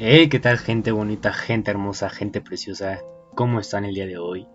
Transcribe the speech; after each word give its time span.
Hey, 0.00 0.28
¿qué 0.28 0.38
tal 0.38 0.58
gente 0.58 0.92
bonita, 0.92 1.32
gente 1.32 1.72
hermosa, 1.72 2.08
gente 2.08 2.40
preciosa? 2.40 3.00
¿Cómo 3.34 3.58
están 3.58 3.84
el 3.84 3.96
día 3.96 4.06
de 4.06 4.16
hoy? 4.16 4.46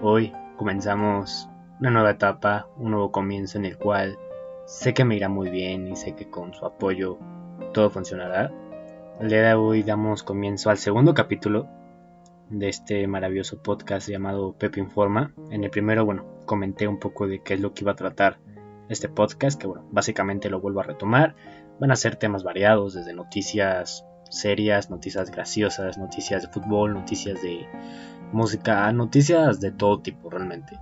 Hoy 0.00 0.32
comenzamos 0.56 1.50
una 1.80 1.90
nueva 1.90 2.12
etapa, 2.12 2.66
un 2.78 2.92
nuevo 2.92 3.12
comienzo 3.12 3.58
en 3.58 3.66
el 3.66 3.76
cual 3.76 4.18
sé 4.64 4.94
que 4.94 5.04
me 5.04 5.16
irá 5.16 5.28
muy 5.28 5.50
bien 5.50 5.86
y 5.86 5.96
sé 5.96 6.16
que 6.16 6.30
con 6.30 6.54
su 6.54 6.64
apoyo 6.64 7.18
todo 7.74 7.90
funcionará. 7.90 8.50
El 9.20 9.28
día 9.28 9.42
de 9.42 9.52
hoy 9.52 9.82
damos 9.82 10.22
comienzo 10.22 10.70
al 10.70 10.78
segundo 10.78 11.12
capítulo 11.12 11.68
de 12.48 12.70
este 12.70 13.06
maravilloso 13.06 13.62
podcast 13.62 14.08
llamado 14.08 14.54
Pepe 14.54 14.80
Informa. 14.80 15.34
En 15.50 15.62
el 15.62 15.68
primero, 15.68 16.06
bueno, 16.06 16.24
comenté 16.46 16.88
un 16.88 16.98
poco 16.98 17.26
de 17.26 17.42
qué 17.42 17.52
es 17.52 17.60
lo 17.60 17.74
que 17.74 17.84
iba 17.84 17.92
a 17.92 17.96
tratar 17.96 18.38
este 18.88 19.10
podcast, 19.10 19.60
que 19.60 19.66
bueno, 19.66 19.86
básicamente 19.90 20.48
lo 20.48 20.58
vuelvo 20.58 20.80
a 20.80 20.84
retomar. 20.84 21.34
Van 21.78 21.90
a 21.90 21.96
ser 21.96 22.16
temas 22.16 22.44
variados, 22.44 22.94
desde 22.94 23.12
noticias 23.12 24.06
serias, 24.30 24.90
noticias 24.90 25.30
graciosas, 25.30 25.98
noticias 25.98 26.42
de 26.42 26.48
fútbol, 26.48 26.94
noticias 26.94 27.42
de 27.42 27.66
música, 28.32 28.90
noticias 28.92 29.60
de 29.60 29.72
todo 29.72 30.00
tipo 30.00 30.30
realmente. 30.30 30.78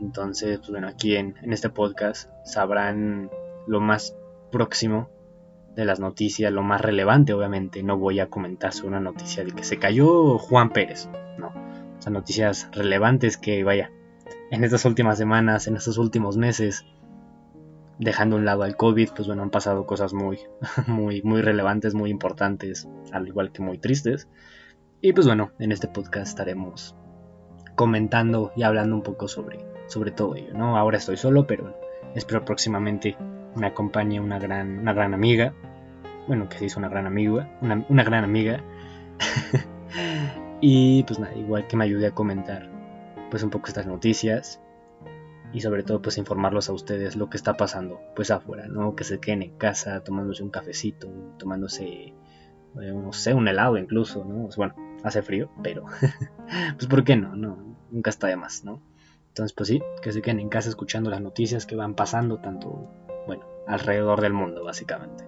Entonces, 0.00 0.58
pues 0.58 0.70
bueno, 0.70 0.88
aquí 0.88 1.16
en, 1.16 1.34
en 1.42 1.52
este 1.52 1.70
podcast 1.70 2.30
sabrán 2.44 3.30
lo 3.66 3.80
más 3.80 4.14
próximo 4.50 5.08
de 5.74 5.84
las 5.84 6.00
noticias, 6.00 6.52
lo 6.52 6.62
más 6.62 6.80
relevante, 6.80 7.32
obviamente. 7.32 7.82
No 7.82 7.96
voy 7.96 8.20
a 8.20 8.28
comentar 8.28 8.72
sobre 8.72 8.88
una 8.88 9.00
noticia 9.00 9.44
de 9.44 9.52
que 9.52 9.62
se 9.62 9.78
cayó 9.78 10.38
Juan 10.38 10.70
Pérez, 10.70 11.08
no. 11.38 11.48
O 11.48 12.02
sea, 12.02 12.12
noticias 12.12 12.68
relevantes 12.72 13.36
que, 13.36 13.62
vaya, 13.64 13.90
en 14.50 14.64
estas 14.64 14.84
últimas 14.84 15.18
semanas, 15.18 15.66
en 15.66 15.76
estos 15.76 15.98
últimos 15.98 16.36
meses, 16.36 16.84
dejando 17.98 18.36
un 18.36 18.44
lado 18.44 18.62
al 18.62 18.76
COVID, 18.76 19.10
pues 19.14 19.26
bueno, 19.26 19.42
han 19.42 19.50
pasado 19.50 19.86
cosas 19.86 20.12
muy, 20.12 20.38
muy, 20.86 21.22
muy 21.22 21.42
relevantes, 21.42 21.94
muy 21.94 22.10
importantes, 22.10 22.88
al 23.12 23.26
igual 23.26 23.52
que 23.52 23.62
muy 23.62 23.78
tristes. 23.78 24.28
Y 25.00 25.12
pues 25.12 25.26
bueno, 25.26 25.52
en 25.58 25.72
este 25.72 25.88
podcast 25.88 26.28
estaremos 26.28 26.96
comentando 27.76 28.52
y 28.56 28.62
hablando 28.62 28.96
un 28.96 29.02
poco 29.02 29.28
sobre, 29.28 29.64
sobre 29.86 30.10
todo 30.10 30.34
ello, 30.34 30.54
¿no? 30.54 30.76
Ahora 30.76 30.98
estoy 30.98 31.16
solo, 31.16 31.46
pero 31.46 31.78
espero 32.14 32.44
próximamente 32.44 33.16
me 33.54 33.66
acompañe 33.66 34.20
una 34.20 34.38
gran, 34.38 34.78
una 34.80 34.92
gran 34.92 35.14
amiga. 35.14 35.54
Bueno, 36.26 36.48
que 36.48 36.58
se 36.58 36.66
hizo 36.66 36.78
una 36.78 36.88
gran 36.88 37.06
amiga, 37.06 37.56
una, 37.60 37.84
una 37.88 38.04
gran 38.04 38.24
amiga. 38.24 38.62
y 40.60 41.02
pues 41.04 41.18
nada, 41.18 41.34
igual 41.34 41.66
que 41.66 41.76
me 41.76 41.84
ayude 41.84 42.08
a 42.08 42.10
comentar 42.10 42.68
pues 43.30 43.42
un 43.42 43.50
poco 43.50 43.68
estas 43.68 43.86
noticias 43.86 44.60
y 45.52 45.60
sobre 45.60 45.82
todo 45.82 46.02
pues 46.02 46.18
informarlos 46.18 46.68
a 46.68 46.72
ustedes 46.72 47.16
lo 47.16 47.30
que 47.30 47.36
está 47.36 47.54
pasando 47.54 48.00
pues 48.14 48.30
afuera, 48.30 48.66
¿no? 48.68 48.94
Que 48.94 49.04
se 49.04 49.18
queden 49.18 49.42
en 49.42 49.56
casa 49.56 50.00
tomándose 50.04 50.42
un 50.42 50.50
cafecito, 50.50 51.08
tomándose, 51.38 52.14
eh, 52.80 52.92
no 52.92 53.12
sé, 53.12 53.34
un 53.34 53.48
helado 53.48 53.78
incluso, 53.78 54.24
¿no? 54.24 54.44
Pues, 54.44 54.56
bueno, 54.56 54.74
hace 55.02 55.22
frío, 55.22 55.50
pero 55.62 55.84
pues 56.76 56.86
¿por 56.86 57.04
qué 57.04 57.16
no? 57.16 57.34
No, 57.34 57.76
nunca 57.90 58.10
está 58.10 58.26
de 58.26 58.36
más, 58.36 58.64
¿no? 58.64 58.82
Entonces 59.28 59.54
pues 59.54 59.68
sí, 59.68 59.82
que 60.02 60.12
se 60.12 60.20
queden 60.20 60.40
en 60.40 60.48
casa 60.48 60.68
escuchando 60.68 61.10
las 61.10 61.20
noticias 61.20 61.64
que 61.64 61.76
van 61.76 61.94
pasando 61.94 62.38
tanto, 62.38 62.90
bueno, 63.26 63.44
alrededor 63.66 64.20
del 64.20 64.32
mundo 64.32 64.64
básicamente. 64.64 65.24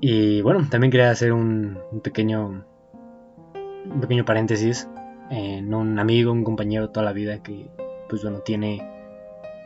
Y 0.00 0.42
bueno, 0.42 0.66
también 0.70 0.90
quería 0.90 1.10
hacer 1.10 1.32
un, 1.32 1.78
pequeño 2.02 2.64
un 3.84 4.00
pequeño 4.00 4.24
paréntesis 4.24 4.88
en 5.30 5.72
un 5.72 5.98
amigo, 5.98 6.32
un 6.32 6.44
compañero 6.44 6.90
toda 6.90 7.04
la 7.04 7.12
vida 7.12 7.42
que 7.42 7.70
pues 8.08 8.22
bueno, 8.22 8.40
tiene, 8.40 8.80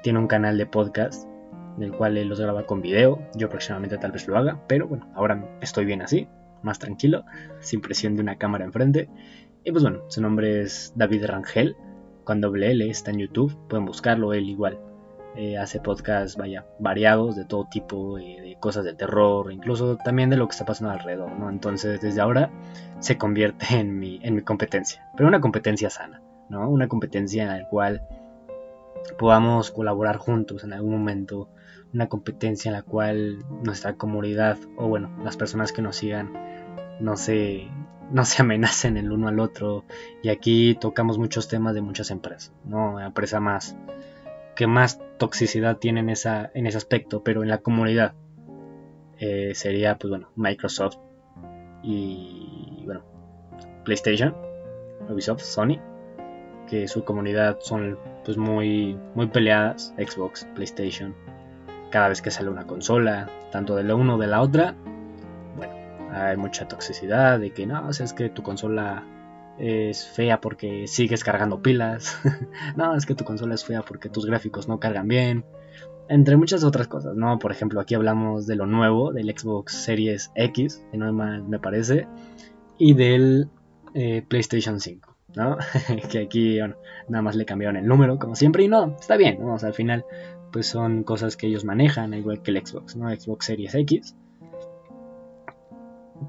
tiene 0.03 0.19
un 0.19 0.27
canal 0.27 0.58
de 0.58 0.67
podcast 0.67 1.28
del 1.77 1.92
cual 1.92 2.17
él 2.17 2.28
los 2.28 2.41
graba 2.41 2.64
con 2.64 2.83
video. 2.83 3.20
Yo 3.34 3.48
próximamente 3.48 3.98
tal 3.98 4.12
vez 4.12 4.27
lo 4.27 4.36
haga, 4.36 4.61
pero 4.67 4.89
bueno, 4.89 5.08
ahora 5.14 5.44
estoy 5.61 5.84
bien 5.84 6.03
así, 6.03 6.28
más 6.62 6.78
tranquilo, 6.78 7.25
sin 7.61 7.81
presión 7.81 8.16
de 8.16 8.22
una 8.22 8.37
cámara 8.37 8.65
enfrente. 8.65 9.09
Y 9.65 9.72
pues 9.72 9.82
bueno, 9.82 10.00
su 10.09 10.21
nombre 10.21 10.62
es 10.62 10.93
David 10.97 11.27
Rangel, 11.27 11.77
con 12.25 12.41
doble 12.41 12.71
L, 12.71 12.88
está 12.88 13.10
en 13.10 13.19
YouTube, 13.19 13.56
pueden 13.69 13.87
buscarlo, 13.87 14.32
él 14.32 14.48
igual. 14.48 14.78
Eh, 15.37 15.56
hace 15.56 15.78
podcasts, 15.78 16.37
vaya, 16.37 16.66
variados, 16.78 17.37
de 17.37 17.44
todo 17.44 17.69
tipo, 17.71 18.16
de 18.16 18.56
cosas 18.59 18.84
de 18.84 18.94
terror, 18.94 19.53
incluso 19.53 19.97
también 19.97 20.31
de 20.31 20.37
lo 20.37 20.48
que 20.48 20.53
está 20.53 20.65
pasando 20.65 20.93
alrededor, 20.93 21.31
¿no? 21.38 21.48
Entonces, 21.48 22.00
desde 22.00 22.21
ahora 22.21 22.50
se 22.98 23.19
convierte 23.19 23.66
en 23.77 23.98
mi, 23.98 24.19
en 24.22 24.34
mi 24.34 24.43
competencia, 24.43 25.06
pero 25.16 25.28
una 25.28 25.41
competencia 25.41 25.91
sana, 25.91 26.21
¿no? 26.48 26.69
Una 26.69 26.88
competencia 26.88 27.44
en 27.44 27.62
la 27.62 27.69
cual 27.69 28.03
podamos 29.19 29.70
colaborar 29.70 30.16
juntos 30.16 30.64
en 30.64 30.72
algún 30.72 30.92
momento, 30.92 31.48
una 31.92 32.09
competencia 32.09 32.69
en 32.69 32.75
la 32.75 32.82
cual 32.82 33.44
nuestra 33.62 33.94
comunidad 33.94 34.59
o 34.76 34.88
bueno, 34.88 35.10
las 35.25 35.36
personas 35.36 35.72
que 35.72 35.82
nos 35.82 35.97
sigan 35.97 36.32
no 37.00 37.16
se, 37.16 37.69
no 38.10 38.25
se 38.25 38.42
amenacen 38.42 38.97
el 38.97 39.10
uno 39.10 39.28
al 39.28 39.41
otro. 39.41 39.84
Y 40.22 40.28
aquí 40.28 40.76
tocamos 40.81 41.19
muchos 41.19 41.48
temas 41.48 41.75
de 41.75 41.81
muchas 41.81 42.10
empresas, 42.10 42.53
¿no? 42.64 43.00
Empresa 43.00 43.41
más 43.41 43.76
que 44.59 44.66
más 44.66 45.00
toxicidad 45.19 45.76
tiene 45.76 46.00
en, 46.00 46.10
esa, 46.10 46.50
en 46.53 46.66
ese 46.66 46.78
aspecto, 46.78 47.22
pero 47.22 47.44
en 47.44 47.48
la 47.48 47.59
comunidad 47.59 48.15
eh, 49.20 49.53
sería 49.54 49.97
pues 49.98 50.10
bueno, 50.10 50.32
Microsoft 50.34 50.97
y 51.84 52.82
bueno, 52.84 53.04
PlayStation, 53.84 54.34
Ubisoft, 55.09 55.42
Sony 55.42 55.78
que 56.69 56.89
su 56.89 57.05
comunidad 57.05 57.59
son 57.61 57.99
pues 58.25 58.37
muy, 58.37 58.97
muy 59.15 59.27
peleadas, 59.27 59.95
Xbox, 59.97 60.47
PlayStation, 60.55 61.15
cada 61.91 62.09
vez 62.09 62.23
que 62.23 62.31
sale 62.31 62.51
una 62.51 62.67
consola, 62.67 63.31
tanto 63.51 63.75
de 63.77 63.84
la 63.84 63.95
una 63.95 64.15
o 64.15 64.19
de 64.19 64.27
la 64.27 64.43
otra, 64.43 64.75
bueno, 65.57 65.75
hay 66.12 66.37
mucha 66.37 66.69
toxicidad 66.69 67.41
de 67.41 67.51
que 67.51 67.67
no, 67.67 67.89
o 67.89 67.93
sea, 67.93 68.05
es 68.05 68.12
que 68.12 68.28
tu 68.28 68.43
consola 68.43 69.05
es 69.59 70.07
fea 70.07 70.41
porque 70.41 70.87
sigues 70.87 71.25
cargando 71.25 71.62
pilas, 71.62 72.21
no, 72.77 72.95
es 72.95 73.07
que 73.07 73.15
tu 73.15 73.25
consola 73.25 73.55
es 73.55 73.65
fea 73.65 73.83
porque 73.83 74.09
tus 74.09 74.27
gráficos 74.27 74.69
no 74.69 74.78
cargan 74.78 75.09
bien, 75.09 75.45
entre 76.09 76.37
muchas 76.37 76.65
otras 76.65 76.89
cosas, 76.89 77.17
¿no? 77.17 77.39
Por 77.39 77.53
ejemplo, 77.53 77.81
aquí 77.81 77.95
hablamos 77.95 78.47
de 78.47 78.57
lo 78.57 78.67
nuevo, 78.67 79.12
del 79.12 79.28
Xbox 79.37 79.75
Series 79.75 80.31
X, 80.34 80.84
que 80.91 80.97
no 80.97 81.12
me 81.12 81.59
parece, 81.59 82.07
y 82.78 82.95
del 82.95 83.49
eh, 83.95 84.23
PlayStation 84.27 84.81
5. 84.81 85.18
¿No? 85.34 85.56
que 86.11 86.19
aquí 86.19 86.59
nada 87.09 87.22
más 87.22 87.37
le 87.37 87.44
cambiaron 87.44 87.77
el 87.77 87.87
número, 87.87 88.19
como 88.19 88.34
siempre, 88.34 88.65
y 88.65 88.69
no, 88.69 88.97
está 88.99 89.16
bien, 89.16 89.39
¿no? 89.41 89.56
al 89.56 89.75
final, 89.75 90.05
pues 90.53 90.66
son 90.66 91.05
cosas 91.05 91.37
que 91.37 91.47
ellos 91.47 91.65
manejan, 91.65 92.15
igual 92.15 92.43
que 92.43 92.50
el 92.50 92.66
Xbox, 92.66 92.97
¿no? 92.97 93.11
Xbox 93.11 93.47
Series 93.47 93.75
X. 93.75 94.16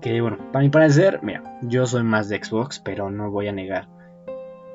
Que 0.02 0.22
bueno, 0.22 0.38
para 0.52 0.64
mi 0.64 0.70
parecer, 0.70 1.20
mira, 1.24 1.60
yo 1.64 1.86
soy 1.86 2.04
más 2.04 2.30
de 2.30 2.44
Xbox, 2.44 2.80
pero 2.80 3.10
no 3.10 3.32
voy 3.32 3.48
a 3.48 3.52
negar, 3.52 3.88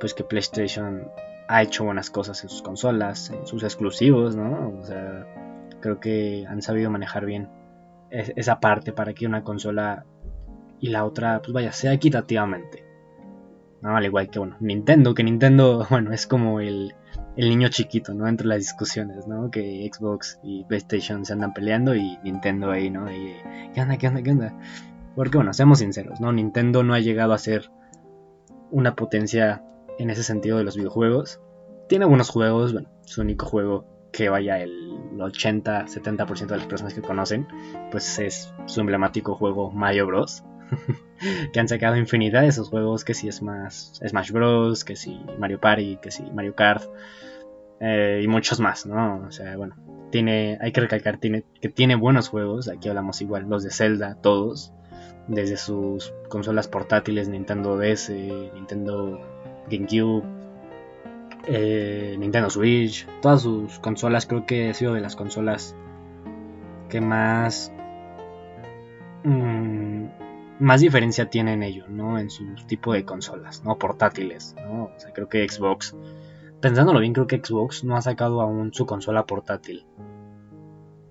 pues 0.00 0.12
que 0.14 0.24
PlayStation 0.24 1.08
ha 1.48 1.62
hecho 1.62 1.84
buenas 1.84 2.10
cosas 2.10 2.42
en 2.42 2.48
sus 2.48 2.62
consolas, 2.62 3.30
en 3.30 3.46
sus 3.46 3.62
exclusivos, 3.62 4.34
¿no? 4.34 4.76
O 4.80 4.84
sea, 4.84 5.26
creo 5.80 6.00
que 6.00 6.46
han 6.48 6.62
sabido 6.62 6.90
manejar 6.90 7.26
bien 7.26 7.48
esa 8.10 8.60
parte 8.60 8.92
para 8.92 9.12
que 9.12 9.26
una 9.26 9.42
consola 9.42 10.04
y 10.80 10.88
la 10.88 11.04
otra, 11.04 11.40
pues 11.42 11.52
vaya, 11.52 11.72
sea 11.72 11.92
equitativamente. 11.92 12.84
Al 13.84 14.04
igual 14.04 14.30
que, 14.30 14.38
bueno, 14.38 14.56
Nintendo, 14.60 15.14
que 15.14 15.22
Nintendo, 15.22 15.86
bueno, 15.90 16.12
es 16.12 16.26
como 16.26 16.60
el, 16.60 16.94
niño 17.36 17.68
chiquito, 17.68 18.14
¿no? 18.14 18.26
Entre 18.26 18.46
las 18.46 18.58
discusiones, 18.58 19.26
¿no? 19.26 19.50
Que 19.50 19.88
Xbox 19.92 20.40
y 20.42 20.64
PlayStation 20.64 21.24
se 21.24 21.34
andan 21.34 21.52
peleando 21.52 21.94
y 21.94 22.18
Nintendo 22.24 22.70
ahí, 22.70 22.90
¿no? 22.90 23.10
Y, 23.12 23.34
¿Qué 23.74 23.82
onda, 23.82 23.98
qué 23.98 24.08
onda, 24.08 24.22
qué 24.22 24.30
onda? 24.30 24.58
Porque, 25.14 25.36
bueno, 25.36 25.52
seamos 25.52 25.80
sinceros, 25.80 26.20
¿no? 26.20 26.32
Nintendo 26.32 26.82
no 26.82 26.94
ha 26.94 27.00
llegado 27.00 27.34
a 27.34 27.38
ser 27.38 27.70
una 28.70 28.96
potencia 28.96 29.62
en 29.98 30.10
ese 30.10 30.22
sentido 30.22 30.58
de 30.58 30.64
los 30.64 30.76
videojuegos. 30.76 31.40
Tiene 31.88 32.04
algunos 32.04 32.30
juegos, 32.30 32.72
bueno, 32.72 32.88
su 33.04 33.20
único 33.20 33.46
juego 33.46 33.86
que 34.12 34.28
vaya 34.28 34.60
el 34.60 34.72
80-70% 35.18 36.46
de 36.46 36.56
las 36.56 36.66
personas 36.66 36.94
que 36.94 37.02
conocen, 37.02 37.46
pues 37.90 38.18
es 38.18 38.52
su 38.66 38.80
emblemático 38.80 39.34
juego 39.34 39.70
Mario 39.70 40.06
Bros. 40.06 40.42
que 41.52 41.60
han 41.60 41.68
sacado 41.68 41.96
infinidad 41.96 42.42
de 42.42 42.48
esos 42.48 42.68
juegos, 42.68 43.04
que 43.04 43.14
si 43.14 43.28
es 43.28 43.42
más 43.42 44.00
Smash 44.06 44.32
Bros, 44.32 44.84
que 44.84 44.96
si 44.96 45.20
Mario 45.38 45.60
Party, 45.60 45.98
que 46.00 46.10
si 46.10 46.22
Mario 46.22 46.54
Kart, 46.54 46.84
eh, 47.80 48.20
y 48.22 48.28
muchos 48.28 48.60
más, 48.60 48.86
¿no? 48.86 49.24
O 49.26 49.30
sea, 49.30 49.56
bueno, 49.56 49.76
tiene, 50.10 50.58
hay 50.60 50.72
que 50.72 50.80
recalcar 50.80 51.18
tiene, 51.18 51.44
que 51.60 51.68
tiene 51.68 51.96
buenos 51.96 52.28
juegos, 52.28 52.68
aquí 52.68 52.88
hablamos 52.88 53.20
igual, 53.20 53.46
los 53.48 53.62
de 53.62 53.70
Zelda, 53.70 54.16
todos, 54.20 54.72
desde 55.28 55.56
sus 55.56 56.12
consolas 56.28 56.68
portátiles, 56.68 57.28
Nintendo 57.28 57.76
DS, 57.76 58.10
Nintendo 58.54 59.20
GameCube, 59.68 60.24
eh, 61.46 62.16
Nintendo 62.18 62.48
Switch, 62.48 63.06
todas 63.20 63.42
sus 63.42 63.78
consolas 63.80 64.26
creo 64.26 64.46
que 64.46 64.70
ha 64.70 64.74
sido 64.74 64.94
de 64.94 65.00
las 65.00 65.16
consolas 65.16 65.74
que 66.88 67.00
más... 67.00 67.72
Mm, 69.24 70.06
más 70.60 70.80
diferencia 70.80 71.28
tiene 71.30 71.52
en 71.52 71.62
ello, 71.62 71.86
¿no? 71.88 72.18
En 72.18 72.30
su 72.30 72.44
tipo 72.66 72.92
de 72.92 73.04
consolas, 73.04 73.64
¿no? 73.64 73.78
Portátiles, 73.78 74.54
¿no? 74.56 74.84
O 74.84 74.92
sea, 74.98 75.12
creo 75.12 75.28
que 75.28 75.48
Xbox, 75.48 75.96
pensándolo 76.60 77.00
bien, 77.00 77.12
creo 77.12 77.26
que 77.26 77.40
Xbox 77.44 77.84
no 77.84 77.96
ha 77.96 78.02
sacado 78.02 78.40
aún 78.40 78.72
su 78.72 78.86
consola 78.86 79.26
portátil. 79.26 79.86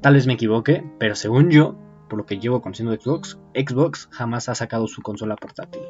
Tal 0.01 0.15
vez 0.15 0.27
me 0.27 0.33
equivoque, 0.33 0.83
pero 0.99 1.15
según 1.15 1.49
yo, 1.49 1.75
por 2.09 2.19
lo 2.19 2.25
que 2.25 2.39
llevo 2.39 2.61
conociendo 2.61 2.95
Xbox, 2.95 3.39
Xbox 3.53 4.09
jamás 4.11 4.49
ha 4.49 4.55
sacado 4.55 4.87
su 4.87 5.01
consola 5.01 5.35
portátil. 5.35 5.81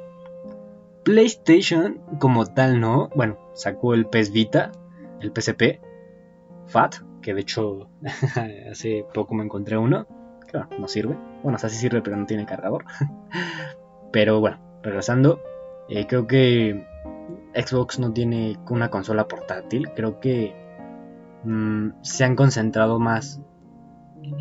PlayStation, 1.04 2.00
como 2.20 2.46
tal, 2.46 2.80
no. 2.80 3.10
Bueno, 3.16 3.38
sacó 3.54 3.94
el 3.94 4.06
PS 4.06 4.32
Vita, 4.32 4.72
el 5.20 5.32
PSP, 5.36 5.82
FAT, 6.68 6.96
que 7.22 7.34
de 7.34 7.42
hecho 7.42 7.90
hace 8.72 9.06
poco 9.14 9.36
me 9.36 9.44
encontré 9.44 9.78
uno. 9.78 10.08
No 10.80 10.88
sirve. 10.88 11.18
Bueno, 11.42 11.56
o 11.56 11.60
sea, 11.60 11.70
sí 11.70 11.78
sirve, 11.78 12.02
pero 12.02 12.16
no 12.16 12.26
tiene 12.26 12.46
cargador. 12.46 12.86
pero 14.12 14.40
bueno, 14.40 14.60
regresando, 14.84 15.42
eh, 15.90 16.06
creo 16.08 16.28
que 16.28 16.86
Xbox 17.56 18.00
no 18.00 18.14
tiene 18.14 18.58
una 18.70 18.90
consola 18.90 19.28
portátil. 19.28 19.90
Creo 19.96 20.20
que 20.20 20.54
mm, 21.44 21.90
se 22.02 22.24
han 22.24 22.36
concentrado 22.36 23.00
más 23.00 23.42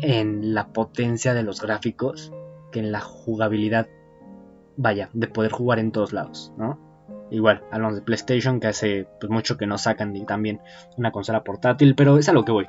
en 0.01 0.53
la 0.53 0.67
potencia 0.67 1.33
de 1.33 1.43
los 1.43 1.61
gráficos 1.61 2.31
que 2.71 2.79
en 2.79 2.91
la 2.91 3.01
jugabilidad, 3.01 3.87
vaya, 4.77 5.09
de 5.13 5.27
poder 5.27 5.51
jugar 5.51 5.79
en 5.79 5.91
todos 5.91 6.13
lados, 6.13 6.53
¿no? 6.57 6.79
Igual, 7.29 7.63
hablamos 7.71 7.95
de 7.95 8.01
PlayStation, 8.01 8.59
que 8.59 8.67
hace 8.67 9.07
pues, 9.19 9.31
mucho 9.31 9.57
que 9.57 9.65
no 9.65 9.77
sacan 9.77 10.13
también 10.25 10.61
una 10.97 11.11
consola 11.11 11.43
portátil, 11.43 11.95
pero 11.95 12.17
es 12.17 12.29
a 12.29 12.33
lo 12.33 12.45
que 12.45 12.51
voy. 12.51 12.67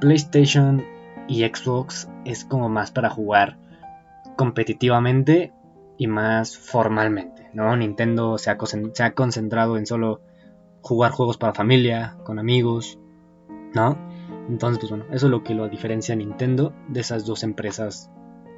PlayStation 0.00 0.84
y 1.32 1.48
Xbox 1.48 2.10
es 2.26 2.44
como 2.44 2.68
más 2.68 2.90
para 2.90 3.08
jugar 3.08 3.56
competitivamente 4.36 5.50
y 5.96 6.06
más 6.06 6.58
formalmente, 6.58 7.48
¿no? 7.54 7.74
Nintendo 7.74 8.36
se 8.36 8.50
ha, 8.50 8.58
concentrado 9.14 9.78
en 9.78 9.86
solo 9.86 10.20
jugar 10.82 11.12
juegos 11.12 11.38
para 11.38 11.54
familia, 11.54 12.18
con 12.24 12.38
amigos, 12.38 12.98
¿no? 13.72 13.96
Entonces, 14.50 14.78
pues 14.78 14.90
bueno, 14.90 15.06
eso 15.10 15.26
es 15.26 15.30
lo 15.30 15.42
que 15.42 15.54
lo 15.54 15.70
diferencia 15.70 16.12
a 16.12 16.18
Nintendo 16.18 16.74
de 16.88 17.00
esas 17.00 17.24
dos 17.24 17.44
empresas 17.44 18.10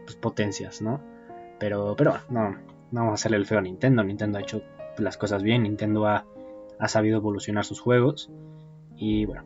pues, 0.04 0.16
potencias, 0.16 0.82
¿no? 0.82 1.00
Pero, 1.60 1.94
pero 1.96 2.14
no, 2.28 2.50
no 2.90 3.00
vamos 3.00 3.12
a 3.12 3.14
hacerle 3.14 3.36
el 3.36 3.46
feo 3.46 3.58
a 3.58 3.62
Nintendo. 3.62 4.02
Nintendo 4.02 4.38
ha 4.38 4.42
hecho 4.42 4.62
las 4.98 5.16
cosas 5.16 5.44
bien, 5.44 5.62
Nintendo 5.62 6.06
ha 6.06 6.24
sabido 6.88 7.18
evolucionar 7.18 7.64
sus 7.64 7.78
juegos 7.78 8.32
y 8.96 9.26
bueno, 9.26 9.44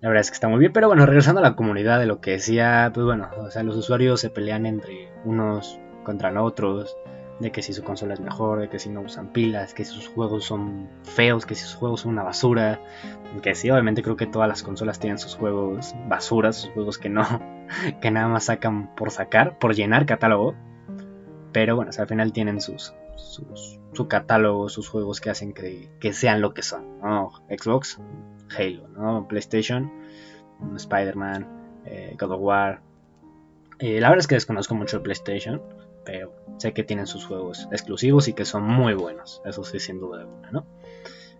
la 0.00 0.08
verdad 0.08 0.22
es 0.22 0.30
que 0.30 0.34
está 0.34 0.48
muy 0.48 0.58
bien, 0.58 0.72
pero 0.72 0.88
bueno, 0.88 1.04
regresando 1.04 1.40
a 1.40 1.44
la 1.44 1.56
comunidad 1.56 1.98
de 1.98 2.06
lo 2.06 2.20
que 2.20 2.32
decía, 2.32 2.90
pues 2.94 3.04
bueno, 3.04 3.28
o 3.36 3.50
sea, 3.50 3.62
los 3.62 3.76
usuarios 3.76 4.20
se 4.20 4.30
pelean 4.30 4.64
entre 4.64 5.12
unos 5.24 5.78
contra 6.04 6.30
otros, 6.42 6.96
de 7.38 7.52
que 7.52 7.62
si 7.62 7.72
su 7.72 7.82
consola 7.82 8.14
es 8.14 8.20
mejor, 8.20 8.60
de 8.60 8.68
que 8.68 8.78
si 8.78 8.88
no 8.88 9.00
usan 9.00 9.32
pilas, 9.32 9.74
que 9.74 9.84
si 9.84 9.94
sus 9.94 10.08
juegos 10.08 10.44
son 10.44 10.88
feos, 11.02 11.44
que 11.44 11.54
si 11.54 11.64
sus 11.64 11.74
juegos 11.74 12.02
son 12.02 12.12
una 12.12 12.22
basura, 12.22 12.80
que 13.42 13.54
sí, 13.54 13.70
obviamente 13.70 14.02
creo 14.02 14.16
que 14.16 14.26
todas 14.26 14.48
las 14.48 14.62
consolas 14.62 14.98
tienen 14.98 15.18
sus 15.18 15.36
juegos 15.36 15.94
basuras, 16.08 16.56
sus 16.56 16.70
juegos 16.70 16.98
que 16.98 17.08
no, 17.08 17.24
que 18.00 18.10
nada 18.10 18.28
más 18.28 18.44
sacan 18.44 18.94
por 18.94 19.10
sacar, 19.10 19.58
por 19.58 19.74
llenar 19.74 20.06
catálogo, 20.06 20.54
pero 21.52 21.76
bueno, 21.76 21.90
al 21.96 22.06
final 22.06 22.32
tienen 22.32 22.60
sus, 22.60 22.94
su 23.92 24.08
catálogo, 24.08 24.68
sus 24.70 24.88
juegos 24.88 25.20
que 25.20 25.30
hacen 25.30 25.52
que, 25.52 25.90
que 25.98 26.12
sean 26.12 26.40
lo 26.40 26.54
que 26.54 26.62
son, 26.62 27.00
¿no? 27.00 27.32
Xbox, 27.48 27.98
Halo, 28.56 28.88
¿no? 28.88 29.26
PlayStation, 29.28 29.90
Spider-Man, 30.76 31.46
eh, 31.84 32.16
God 32.18 32.32
of 32.32 32.40
War. 32.40 32.82
Eh, 33.78 34.00
la 34.00 34.08
verdad 34.08 34.20
es 34.20 34.26
que 34.26 34.34
desconozco 34.34 34.74
mucho 34.74 34.96
el 34.96 35.02
PlayStation, 35.02 35.62
pero 36.04 36.32
sé 36.58 36.72
que 36.72 36.84
tienen 36.84 37.06
sus 37.06 37.24
juegos 37.24 37.68
exclusivos 37.70 38.28
y 38.28 38.34
que 38.34 38.44
son 38.44 38.64
muy 38.64 38.94
buenos, 38.94 39.40
eso 39.44 39.64
sí, 39.64 39.78
sin 39.78 40.00
duda 40.00 40.20
alguna, 40.20 40.50
¿no? 40.50 40.66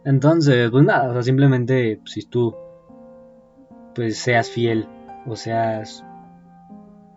Entonces, 0.04 0.70
pues 0.70 0.84
nada, 0.84 1.10
o 1.10 1.12
sea, 1.12 1.22
simplemente 1.22 2.00
si 2.06 2.22
tú 2.22 2.56
pues 3.94 4.18
seas 4.18 4.48
fiel 4.48 4.88
o 5.26 5.36
seas 5.36 6.04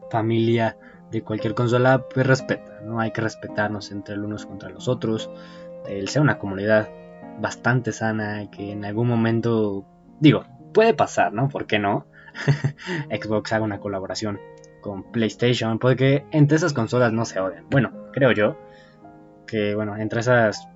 familia 0.09 0.77
de 1.11 1.21
cualquier 1.21 1.53
consola, 1.53 2.05
pues 2.13 2.25
respeta, 2.27 2.81
¿no? 2.81 2.99
Hay 2.99 3.11
que 3.11 3.21
respetarnos 3.21 3.91
entre 3.91 4.17
los 4.17 4.25
unos 4.25 4.45
contra 4.45 4.69
los 4.69 4.87
otros, 4.87 5.29
el 5.87 6.09
ser 6.09 6.21
una 6.21 6.39
comunidad 6.39 6.89
bastante 7.39 7.91
sana 7.91 8.49
que 8.51 8.71
en 8.71 8.85
algún 8.85 9.07
momento, 9.07 9.85
digo, 10.19 10.45
puede 10.73 10.93
pasar, 10.93 11.33
¿no? 11.33 11.49
¿Por 11.49 11.65
qué 11.65 11.79
no? 11.79 12.05
Xbox 13.09 13.53
haga 13.53 13.63
una 13.63 13.79
colaboración 13.79 14.39
con 14.81 15.11
PlayStation, 15.11 15.79
puede 15.79 15.95
que 15.95 16.25
entre 16.31 16.57
esas 16.57 16.73
consolas 16.73 17.13
no 17.13 17.25
se 17.25 17.39
odien. 17.39 17.65
Bueno, 17.69 17.91
creo 18.11 18.31
yo 18.31 18.57
que, 19.47 19.75
bueno, 19.75 19.95
entre 19.97 20.19
esas, 20.19 20.67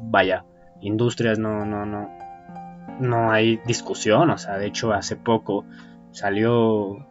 vaya, 0.00 0.44
industrias 0.80 1.38
no, 1.38 1.64
no, 1.64 1.84
no, 1.84 2.08
no 3.00 3.30
hay 3.30 3.60
discusión, 3.66 4.30
o 4.30 4.38
sea, 4.38 4.58
de 4.58 4.66
hecho 4.66 4.92
hace 4.92 5.16
poco 5.16 5.64
salió 6.12 7.06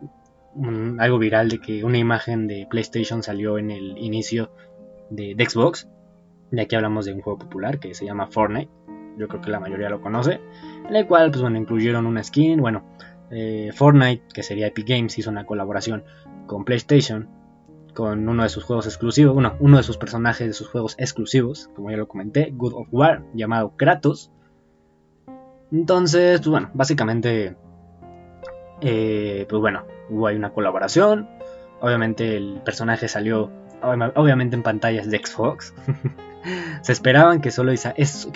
algo 0.99 1.19
viral 1.19 1.49
de 1.49 1.59
que 1.59 1.83
una 1.83 1.97
imagen 1.97 2.47
de 2.47 2.67
PlayStation 2.69 3.21
salió 3.23 3.57
en 3.57 3.71
el 3.71 3.97
inicio 3.97 4.51
de, 5.09 5.35
Xbox. 5.47 5.87
De 6.51 6.61
aquí 6.61 6.75
hablamos 6.75 7.05
de 7.05 7.13
un 7.13 7.21
juego 7.21 7.39
popular 7.39 7.79
que 7.79 7.93
se 7.93 8.05
llama 8.05 8.27
Fortnite. 8.27 8.71
Yo 9.17 9.27
creo 9.27 9.41
que 9.41 9.49
la 9.49 9.59
mayoría 9.59 9.89
lo 9.89 10.01
conoce. 10.01 10.39
En 10.87 10.95
el 10.95 11.07
cual, 11.07 11.31
pues 11.31 11.41
bueno, 11.41 11.57
incluyeron 11.57 12.05
una 12.05 12.23
skin. 12.23 12.61
Bueno, 12.61 12.85
eh, 13.31 13.71
Fortnite, 13.73 14.23
que 14.33 14.43
sería 14.43 14.67
Epic 14.67 14.87
Games, 14.87 15.17
hizo 15.17 15.29
una 15.29 15.45
colaboración 15.45 16.03
con 16.45 16.63
PlayStation. 16.63 17.29
Con 17.93 18.29
uno 18.29 18.43
de 18.43 18.49
sus 18.49 18.63
juegos 18.63 18.85
exclusivos. 18.85 19.33
Bueno, 19.33 19.55
uno 19.59 19.77
de 19.77 19.83
sus 19.83 19.97
personajes 19.97 20.47
de 20.47 20.53
sus 20.53 20.69
juegos 20.69 20.95
exclusivos. 20.99 21.69
Como 21.75 21.89
ya 21.89 21.97
lo 21.97 22.07
comenté, 22.07 22.51
Good 22.51 22.73
of 22.73 22.87
War, 22.91 23.23
llamado 23.33 23.75
Kratos. 23.75 24.31
Entonces, 25.71 26.39
pues 26.39 26.49
bueno, 26.49 26.69
básicamente. 26.73 27.55
Eh, 28.79 29.47
pues 29.49 29.59
bueno, 29.59 29.83
hubo 30.09 30.27
ahí 30.27 30.35
una 30.35 30.53
colaboración. 30.53 31.27
Obviamente 31.81 32.37
el 32.37 32.61
personaje 32.63 33.07
salió 33.07 33.51
obviamente 33.81 34.55
en 34.55 34.63
pantallas 34.63 35.09
de 35.09 35.17
Xbox. 35.17 35.73
Se 36.81 36.91
esperaban 36.91 37.41
que 37.41 37.51
solo 37.51 37.71
esa, 37.71 37.91
es, 37.91 38.29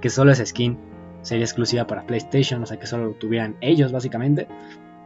que, 0.00 0.10
solo 0.10 0.32
esa 0.32 0.46
skin 0.46 0.78
sería 1.22 1.44
exclusiva 1.44 1.86
para 1.86 2.06
PlayStation, 2.06 2.62
o 2.62 2.66
sea 2.66 2.78
que 2.78 2.86
solo 2.86 3.06
lo 3.06 3.12
tuvieran 3.14 3.56
ellos 3.60 3.92
básicamente. 3.92 4.48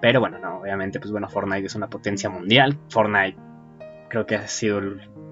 Pero 0.00 0.20
bueno, 0.20 0.38
no, 0.38 0.60
obviamente 0.60 1.00
pues 1.00 1.12
bueno, 1.12 1.28
Fortnite 1.28 1.66
es 1.66 1.74
una 1.74 1.88
potencia 1.88 2.30
mundial. 2.30 2.78
Fortnite 2.88 3.36
creo 4.08 4.26
que 4.26 4.36
ha 4.36 4.48
sido 4.48 4.80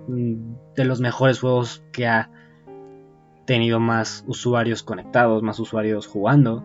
de 0.08 0.84
los 0.84 1.00
mejores 1.00 1.40
juegos 1.40 1.84
que 1.92 2.06
ha 2.06 2.30
tenido 3.44 3.80
más 3.80 4.25
usuarios 4.26 4.82
conectados, 4.82 5.42
más 5.42 5.58
usuarios 5.58 6.06
jugando. 6.06 6.64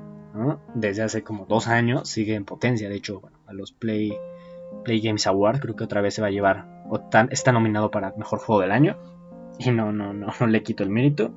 Desde 0.74 1.04
hace 1.04 1.24
como 1.24 1.46
dos 1.46 1.68
años 1.68 2.10
sigue 2.10 2.36
en 2.36 2.44
potencia. 2.44 2.90
De 2.90 2.96
hecho, 2.96 3.20
bueno, 3.22 3.38
a 3.48 3.54
los 3.54 3.72
Play, 3.72 4.18
Play 4.84 5.00
Games 5.00 5.28
Award 5.28 5.60
creo 5.60 5.76
que 5.76 5.84
otra 5.84 6.02
vez 6.02 6.16
se 6.16 6.22
va 6.22 6.28
a 6.28 6.32
llevar, 6.32 6.84
o 6.90 7.00
está 7.30 7.52
nominado 7.52 7.92
para 7.92 8.14
Mejor 8.18 8.40
Juego 8.40 8.62
del 8.62 8.72
Año. 8.72 8.98
Y 9.60 9.72
no, 9.72 9.92
no, 9.92 10.14
no, 10.14 10.28
no 10.40 10.48
le 10.48 10.64
quito 10.64 10.84
el 10.84 10.90
mérito. 10.90 11.34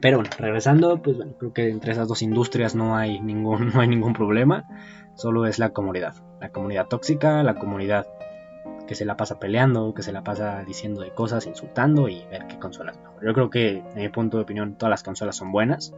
Pero 0.00 0.18
bueno, 0.18 0.30
regresando, 0.38 1.00
pues 1.00 1.16
bueno, 1.16 1.32
creo 1.38 1.52
que 1.52 1.70
entre 1.70 1.92
esas 1.92 2.08
dos 2.08 2.20
industrias 2.22 2.74
no 2.74 2.96
hay 2.96 3.20
ningún, 3.20 3.68
no 3.74 3.80
hay 3.80 3.88
ningún 3.88 4.12
problema. 4.12 4.64
Solo 5.14 5.46
es 5.46 5.58
la 5.58 5.70
comunidad. 5.70 6.14
La 6.40 6.50
comunidad 6.50 6.86
tóxica, 6.88 7.42
la 7.42 7.54
comunidad 7.54 8.06
que 8.86 8.94
se 8.94 9.04
la 9.04 9.16
pasa 9.16 9.40
peleando, 9.40 9.94
que 9.94 10.02
se 10.02 10.12
la 10.12 10.22
pasa 10.22 10.62
diciendo 10.64 11.00
de 11.00 11.10
cosas, 11.10 11.46
insultando 11.46 12.08
y 12.08 12.24
ver 12.26 12.46
qué 12.46 12.58
consola 12.58 12.92
es 12.92 12.98
mejor. 12.98 13.24
Yo 13.24 13.34
creo 13.34 13.50
que, 13.50 13.78
en 13.78 13.96
mi 13.96 14.08
punto 14.10 14.36
de 14.36 14.44
opinión, 14.44 14.76
todas 14.76 14.90
las 14.90 15.02
consolas 15.02 15.36
son 15.36 15.50
buenas. 15.50 15.94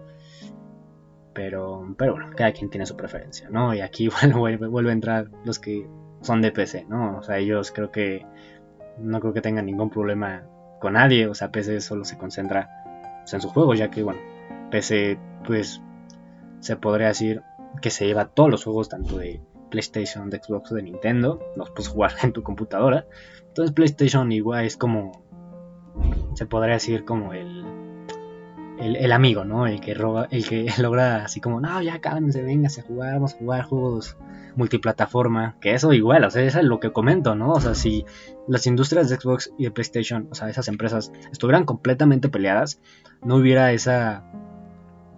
Pero, 1.35 1.95
pero 1.97 2.13
bueno, 2.13 2.31
cada 2.37 2.53
quien 2.53 2.71
tiene 2.71 2.87
su 2.87 2.97
preferencia, 2.97 3.49
¿no? 3.51 3.75
Y 3.75 3.81
aquí 3.81 4.09
vuelve, 4.41 4.69
vuelve 4.69 4.91
a 4.91 4.95
entrar 4.95 5.31
los 5.45 5.59
que 5.59 5.87
son 6.21 6.41
de 6.41 6.51
PC, 6.51 6.87
¿no? 6.89 7.19
O 7.19 7.23
sea, 7.23 7.39
ellos 7.39 7.73
creo 7.73 7.91
que 7.91 8.27
no 8.99 9.21
creo 9.21 9.33
que 9.33 9.41
tengan 9.41 9.67
ningún 9.67 9.91
problema 9.91 10.45
con 10.81 10.95
nadie. 10.95 11.27
O 11.27 11.35
sea, 11.35 11.51
PC 11.51 11.81
solo 11.81 12.05
se 12.05 12.19
concentra 12.19 12.69
en 13.31 13.41
sus 13.41 13.53
juegos, 13.53 13.79
ya 13.79 13.91
que, 13.91 14.03
bueno, 14.03 14.21
PC, 14.71 15.19
pues, 15.47 15.83
se 16.61 16.77
podría 16.77 17.09
decir 17.09 17.43
que 17.83 17.91
se 17.91 18.07
lleva 18.07 18.29
todos 18.29 18.51
los 18.51 18.65
juegos, 18.65 18.89
tanto 18.89 19.19
de 19.19 19.41
PlayStation, 19.71 20.31
de 20.31 20.43
Xbox, 20.43 20.71
de 20.71 20.83
Nintendo, 20.83 21.41
los 21.57 21.71
puedes 21.71 21.89
jugar 21.89 22.13
en 22.23 22.33
tu 22.33 22.43
computadora. 22.43 23.07
Entonces, 23.47 23.75
PlayStation 23.75 24.31
igual 24.33 24.65
es 24.65 24.77
como, 24.77 25.25
se 26.35 26.47
podría 26.47 26.75
decir 26.75 27.05
como 27.05 27.33
el 27.33 27.88
el, 28.81 29.13
amigo, 29.13 29.45
¿no? 29.45 29.67
El 29.67 29.81
que, 29.81 29.95
roba, 29.95 30.29
el 30.31 30.47
que 30.47 30.67
logra 30.81 31.25
así 31.25 31.41
como, 31.41 31.61
no, 31.61 31.83
ya 31.83 32.01
cálmense, 32.01 32.43
véngase 32.43 32.81
a 32.81 32.85
jugar, 32.85 33.15
vamos 33.15 33.35
a 33.35 33.39
jugar 33.39 33.65
juegos 33.65 34.17
multiplataforma, 34.57 35.57
que 35.61 35.75
eso 35.75 35.93
igual, 35.93 36.25
o 36.25 36.31
sea, 36.31 36.43
eso 36.43 36.59
es 36.59 36.65
lo 36.65 36.81
que 36.81 36.93
comento, 36.93 37.35
¿no? 37.35 37.53
O 37.53 37.61
sea, 37.61 37.75
si 37.75 38.05
las 38.49 38.67
industrias 38.67 39.09
de 39.09 39.17
Xbox 39.17 39.53
y 39.57 39.65
de 39.65 39.71
PlayStation, 39.71 40.29
o 40.31 40.35
sea, 40.35 40.49
esas 40.49 40.67
empresas 40.69 41.13
estuvieran 41.31 41.65
completamente 41.65 42.29
peleadas, 42.29 42.81
no 43.23 43.37
hubiera 43.37 43.73
esa, 43.73 44.25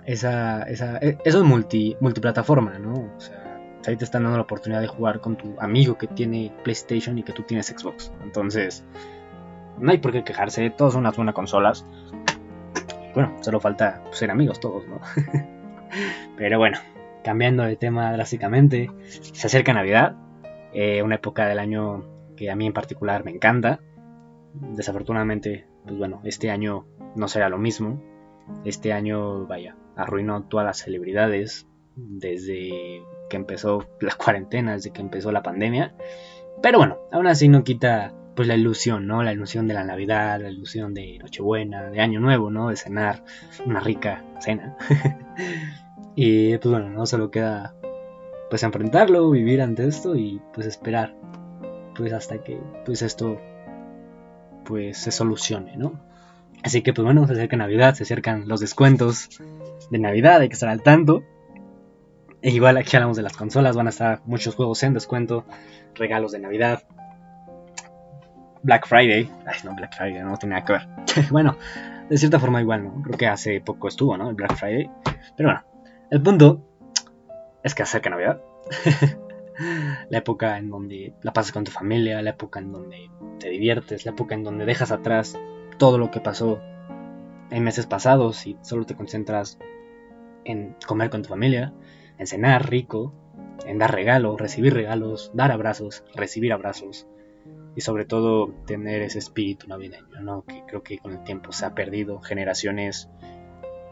esa, 0.05 0.63
esa, 0.65 0.99
e, 0.99 1.19
eso 1.25 1.39
es 1.39 1.45
multi, 1.45 1.97
multiplataforma, 2.01 2.79
¿no? 2.79 2.93
O 3.17 3.21
sea, 3.21 3.41
ahí 3.87 3.97
te 3.97 4.05
están 4.05 4.25
dando 4.25 4.37
la 4.37 4.45
oportunidad 4.45 4.83
de 4.83 4.89
jugar 4.89 5.21
con 5.21 5.37
tu 5.37 5.59
amigo 5.59 5.97
que 5.97 6.07
tiene 6.07 6.53
PlayStation 6.63 7.17
y 7.19 7.23
que 7.23 7.33
tú 7.33 7.43
tienes 7.43 7.69
Xbox. 7.69 8.13
Entonces, 8.23 8.85
no 9.79 9.91
hay 9.91 9.99
por 9.99 10.13
qué 10.13 10.23
quejarse, 10.23 10.69
todas 10.71 10.93
son 10.93 11.01
unas 11.01 11.17
buenas 11.17 11.35
consolas. 11.35 11.87
Bueno, 13.15 13.37
solo 13.41 13.61
falta 13.61 14.03
ser 14.13 14.31
amigos 14.31 14.61
todos, 14.61 14.87
¿no? 14.87 15.01
Pero 16.37 16.59
bueno, 16.59 16.79
cambiando 17.25 17.65
de 17.65 17.77
tema 17.77 18.13
drásticamente, 18.13 18.91
se 19.09 19.47
acerca 19.47 19.73
Navidad. 19.73 20.17
Eh, 20.73 21.03
una 21.03 21.17
época 21.17 21.47
del 21.47 21.59
año 21.59 22.05
que 22.37 22.51
a 22.51 22.57
mí 22.57 22.67
en 22.67 22.73
particular 22.73 23.25
me 23.25 23.33
encanta. 23.33 23.81
Desafortunadamente, 24.55 25.67
pues 25.85 25.99
bueno, 25.99 26.21
este 26.25 26.51
año 26.51 26.87
no 27.17 27.29
será 27.29 27.49
lo 27.49 27.59
mismo. 27.59 28.01
Este 28.65 28.93
año, 28.93 29.47
vaya, 29.47 29.77
arruinó 29.97 30.45
todas 30.45 30.67
las 30.67 30.79
celebridades 30.79 31.67
desde 31.97 33.03
que 33.29 33.37
empezó 33.37 33.87
la 34.01 34.15
cuarentena, 34.19 34.73
desde 34.73 34.91
que 34.93 35.01
empezó 35.01 35.33
la 35.33 35.43
pandemia. 35.43 35.95
Pero 36.63 36.79
bueno, 36.79 36.99
aún 37.11 37.27
así 37.27 37.49
no 37.49 37.65
quita 37.65 38.13
pues 38.35 38.49
la 38.49 38.55
ilusión, 38.55 39.07
¿no? 39.07 39.23
La 39.23 39.33
ilusión 39.33 39.67
de 39.67 39.75
la 39.75 39.85
Navidad, 39.85 40.41
la 40.41 40.51
ilusión 40.51 40.95
de 40.95 41.19
Nochebuena, 41.19 41.91
de 41.91 42.01
Año 42.01 42.21
Nuevo, 42.21 42.51
¿no? 42.51 42.69
De 42.69 42.77
cenar 42.77 43.25
una 43.67 43.81
rica 43.81 44.25
cena. 44.41 44.77
y 46.15 46.57
pues 46.59 46.71
bueno, 46.71 46.91
no 46.91 47.07
solo 47.07 47.31
queda 47.31 47.75
pues 48.49 48.63
enfrentarlo, 48.63 49.31
vivir 49.31 49.63
ante 49.63 49.87
esto 49.87 50.17
y 50.17 50.41
pues 50.53 50.67
esperar 50.67 51.15
pues 51.95 52.13
hasta 52.13 52.43
que 52.43 52.61
pues 52.85 53.03
esto 53.03 53.39
pues 54.65 54.99
se 54.99 55.11
solucione, 55.11 55.77
¿no? 55.77 56.01
Así 56.63 56.83
que 56.83 56.93
pues 56.93 57.05
bueno, 57.05 57.27
se 57.27 57.33
acerca 57.33 57.57
Navidad, 57.57 57.95
se 57.95 58.03
acercan 58.03 58.49
los 58.49 58.61
descuentos 58.61 59.29
de 59.91 59.99
Navidad, 59.99 60.41
hay 60.41 60.49
que 60.49 60.55
estar 60.55 60.69
al 60.69 60.83
tanto. 60.83 61.23
E 62.43 62.51
igual 62.51 62.77
aquí 62.77 62.97
hablamos 62.97 63.17
de 63.17 63.23
las 63.23 63.37
consolas, 63.37 63.77
van 63.77 63.87
a 63.87 63.91
estar 63.91 64.23
muchos 64.25 64.55
juegos 64.55 64.83
en 64.83 64.95
descuento, 64.95 65.45
regalos 65.95 66.33
de 66.33 66.39
Navidad, 66.39 66.85
Black 68.63 68.87
Friday. 68.87 69.31
Ay, 69.47 69.59
no, 69.65 69.75
Black 69.75 69.97
Friday, 69.97 70.23
no 70.23 70.37
tiene 70.37 70.55
nada 70.55 70.65
que 70.65 70.73
ver. 70.73 71.29
bueno, 71.31 71.57
de 72.09 72.17
cierta 72.19 72.39
forma 72.39 72.61
igual, 72.61 72.85
¿no? 72.85 73.03
Creo 73.03 73.19
que 73.19 73.27
hace 73.27 73.61
poco 73.61 73.89
estuvo, 73.89 74.17
¿no? 74.17 74.29
El 74.29 74.35
Black 74.35 74.57
Friday. 74.57 74.91
Pero 75.37 75.49
bueno, 75.49 75.65
el 76.11 76.23
punto 76.23 76.67
es 77.63 77.75
que 77.75 77.83
acerca 77.83 78.11
Navidad. 78.11 78.41
la 80.09 80.19
época 80.19 80.59
en 80.59 80.71
donde 80.71 81.15
la 81.23 81.33
pasas 81.33 81.53
con 81.53 81.65
tu 81.65 81.71
familia, 81.71 82.23
la 82.23 82.31
época 82.31 82.61
en 82.61 82.73
donde 82.73 83.11
te 83.39 83.49
diviertes, 83.51 84.05
la 84.05 84.13
época 84.13 84.35
en 84.35 84.45
donde 84.45 84.65
dejas 84.65 84.91
atrás 84.91 85.39
todo 85.79 85.99
lo 85.99 86.11
que 86.11 86.21
pasó 86.21 86.61
en 87.51 87.65
meses 87.65 87.87
pasados 87.87 88.47
y 88.47 88.57
solo 88.63 88.87
te 88.87 88.95
concentras 88.95 89.59
en 90.45 90.77
comer 90.87 91.11
con 91.11 91.23
tu 91.23 91.29
familia, 91.29 91.73
en 92.19 92.27
cenar 92.27 92.71
rico, 92.71 93.13
en 93.67 93.79
dar 93.79 93.93
regalos, 93.95 94.41
recibir 94.41 94.73
regalos, 94.73 95.31
dar 95.35 95.53
abrazos, 95.53 96.05
recibir 96.15 96.53
abrazos, 96.53 97.07
y 97.75 97.81
sobre 97.81 98.05
todo 98.05 98.53
tener 98.67 99.03
ese 99.03 99.19
espíritu 99.19 99.69
navideño, 99.69 100.21
¿no? 100.21 100.43
que 100.43 100.65
creo 100.67 100.83
que 100.83 100.99
con 100.99 101.13
el 101.13 101.23
tiempo 101.25 101.53
se 101.53 101.67
ha 101.67 101.75
perdido, 101.75 102.21
generaciones 102.21 103.09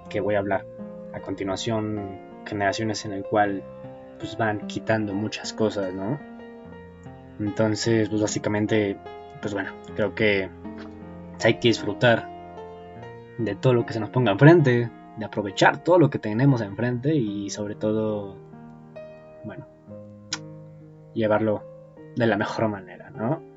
que 0.08 0.20
voy 0.20 0.34
a 0.34 0.38
hablar 0.38 0.66
a 1.12 1.20
continuación, 1.20 2.18
generaciones 2.46 3.04
en 3.04 3.12
el 3.12 3.24
cual 3.24 3.62
pues 4.18 4.36
van 4.36 4.66
quitando 4.66 5.14
muchas 5.14 5.52
cosas, 5.52 5.94
¿no? 5.94 6.18
Entonces, 7.38 8.08
pues 8.08 8.20
básicamente, 8.20 8.98
pues 9.40 9.54
bueno, 9.54 9.72
creo 9.94 10.14
que 10.14 10.50
hay 11.44 11.54
que 11.54 11.68
disfrutar 11.68 12.28
de 13.38 13.54
todo 13.54 13.74
lo 13.74 13.86
que 13.86 13.92
se 13.92 14.00
nos 14.00 14.10
ponga 14.10 14.32
enfrente, 14.32 14.90
de 15.16 15.24
aprovechar 15.24 15.84
todo 15.84 15.98
lo 15.98 16.10
que 16.10 16.18
tenemos 16.18 16.60
enfrente 16.60 17.14
y 17.14 17.48
sobre 17.50 17.76
todo, 17.76 18.36
bueno, 19.44 19.66
llevarlo 21.14 21.62
de 22.16 22.26
la 22.26 22.36
mejor 22.36 22.68
manera, 22.68 23.10
¿no? 23.10 23.47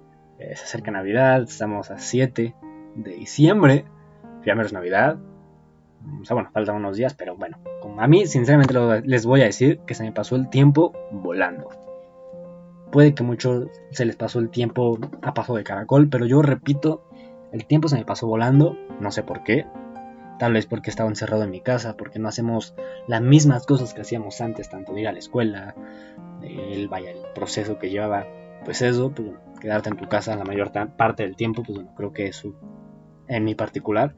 Eh, 0.41 0.55
se 0.55 0.63
acerca 0.63 0.89
Navidad, 0.89 1.43
estamos 1.43 1.91
a 1.91 1.99
7 1.99 2.55
de 2.95 3.11
diciembre, 3.11 3.85
primero 4.41 4.65
es 4.65 4.73
Navidad, 4.73 5.17
o 6.19 6.25
sea, 6.25 6.33
bueno, 6.33 6.49
faltan 6.51 6.77
unos 6.77 6.97
días, 6.97 7.13
pero 7.13 7.35
bueno, 7.35 7.59
a 7.99 8.07
mí 8.07 8.25
sinceramente 8.25 8.73
les 9.05 9.25
voy 9.25 9.41
a 9.41 9.45
decir 9.45 9.79
que 9.85 9.93
se 9.93 10.03
me 10.03 10.11
pasó 10.11 10.35
el 10.35 10.49
tiempo 10.49 10.93
volando. 11.11 11.69
Puede 12.91 13.13
que 13.13 13.23
muchos 13.23 13.67
se 13.91 14.05
les 14.05 14.15
pasó 14.15 14.39
el 14.39 14.49
tiempo 14.49 14.97
a 15.21 15.33
paso 15.35 15.55
de 15.55 15.63
caracol, 15.63 16.09
pero 16.09 16.25
yo 16.25 16.41
repito, 16.41 17.07
el 17.51 17.65
tiempo 17.65 17.87
se 17.87 17.97
me 17.97 18.03
pasó 18.05 18.25
volando, 18.25 18.75
no 18.99 19.11
sé 19.11 19.21
por 19.21 19.43
qué. 19.43 19.67
Tal 20.39 20.53
vez 20.53 20.65
porque 20.65 20.89
estaba 20.89 21.07
encerrado 21.07 21.43
en 21.43 21.51
mi 21.51 21.61
casa, 21.61 21.95
porque 21.95 22.17
no 22.17 22.27
hacemos 22.27 22.73
las 23.07 23.21
mismas 23.21 23.67
cosas 23.67 23.93
que 23.93 24.01
hacíamos 24.01 24.41
antes, 24.41 24.69
tanto 24.69 24.97
ir 24.97 25.07
a 25.07 25.11
la 25.11 25.19
escuela, 25.19 25.75
el, 26.41 26.87
vaya, 26.87 27.11
el 27.11 27.21
proceso 27.35 27.77
que 27.77 27.91
llevaba, 27.91 28.25
pues 28.65 28.81
eso, 28.81 29.11
pues 29.11 29.29
quedarte 29.61 29.89
en 29.89 29.95
tu 29.95 30.09
casa 30.09 30.35
la 30.35 30.43
mayor 30.43 30.71
parte 30.97 31.23
del 31.23 31.37
tiempo, 31.37 31.63
pues 31.63 31.77
bueno, 31.77 31.93
creo 31.95 32.11
que 32.11 32.27
eso, 32.27 32.53
en 33.27 33.45
mi 33.45 33.55
particular, 33.55 34.15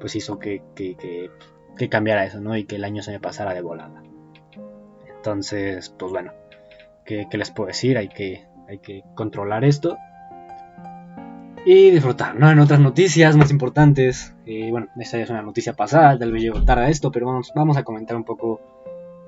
pues 0.00 0.16
hizo 0.16 0.38
que, 0.38 0.62
que, 0.74 1.88
cambiara 1.90 2.24
eso, 2.24 2.40
¿no? 2.40 2.56
Y 2.56 2.64
que 2.64 2.76
el 2.76 2.84
año 2.84 3.02
se 3.02 3.10
me 3.12 3.20
pasara 3.20 3.52
de 3.52 3.60
volada. 3.60 4.02
Entonces, 5.14 5.90
pues 5.90 6.12
bueno, 6.12 6.32
¿qué, 7.04 7.26
les 7.30 7.50
puedo 7.50 7.66
decir? 7.66 7.98
Hay 7.98 8.08
que, 8.08 8.46
hay 8.68 8.78
que 8.78 9.02
controlar 9.14 9.64
esto 9.64 9.98
y 11.66 11.90
disfrutar, 11.90 12.36
¿no? 12.36 12.50
En 12.50 12.60
otras 12.60 12.80
noticias 12.80 13.36
más 13.36 13.50
importantes, 13.50 14.34
bueno, 14.70 14.86
esta 14.98 15.18
ya 15.18 15.24
es 15.24 15.30
una 15.30 15.42
noticia 15.42 15.74
pasada, 15.74 16.16
tal 16.18 16.32
vez 16.32 16.42
llego 16.42 16.64
tarde 16.64 16.84
a 16.84 16.88
esto, 16.88 17.10
pero 17.10 17.26
vamos, 17.26 17.52
vamos 17.54 17.76
a 17.76 17.82
comentar 17.82 18.16
un 18.16 18.24
poco 18.24 18.60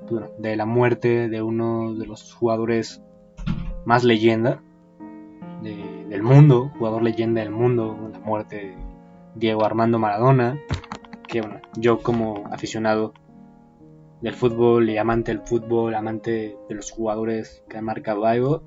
pues 0.09 0.25
de 0.39 0.57
la 0.57 0.65
muerte 0.65 1.29
de 1.29 1.43
uno 1.43 1.95
de 1.95 2.07
los 2.07 2.33
jugadores 2.33 3.03
más 3.85 4.05
leyenda 4.05 4.63
del 5.63 6.23
mundo, 6.23 6.71
jugador 6.79 7.03
leyenda 7.03 7.41
del 7.41 7.51
mundo, 7.51 8.11
la 8.13 8.19
muerte 8.21 8.57
de 8.57 8.75
Diego 9.35 9.65
Armando 9.65 9.99
Maradona, 9.99 10.59
que 11.27 11.41
bueno, 11.41 11.61
yo 11.77 11.99
como 12.03 12.45
aficionado 12.51 13.13
del 14.21 14.35
fútbol 14.35 14.91
y 14.91 14.99
amante 14.99 15.33
del 15.33 15.43
fútbol, 15.43 15.95
amante 15.95 16.57
de 16.69 16.75
los 16.75 16.91
jugadores 16.91 17.63
que 17.69 17.79
han 17.79 17.85
marcado 17.85 18.27
algo, 18.27 18.63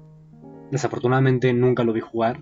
desafortunadamente 0.72 1.54
nunca 1.54 1.84
lo 1.84 1.94
vi 1.94 2.02
jugar 2.02 2.42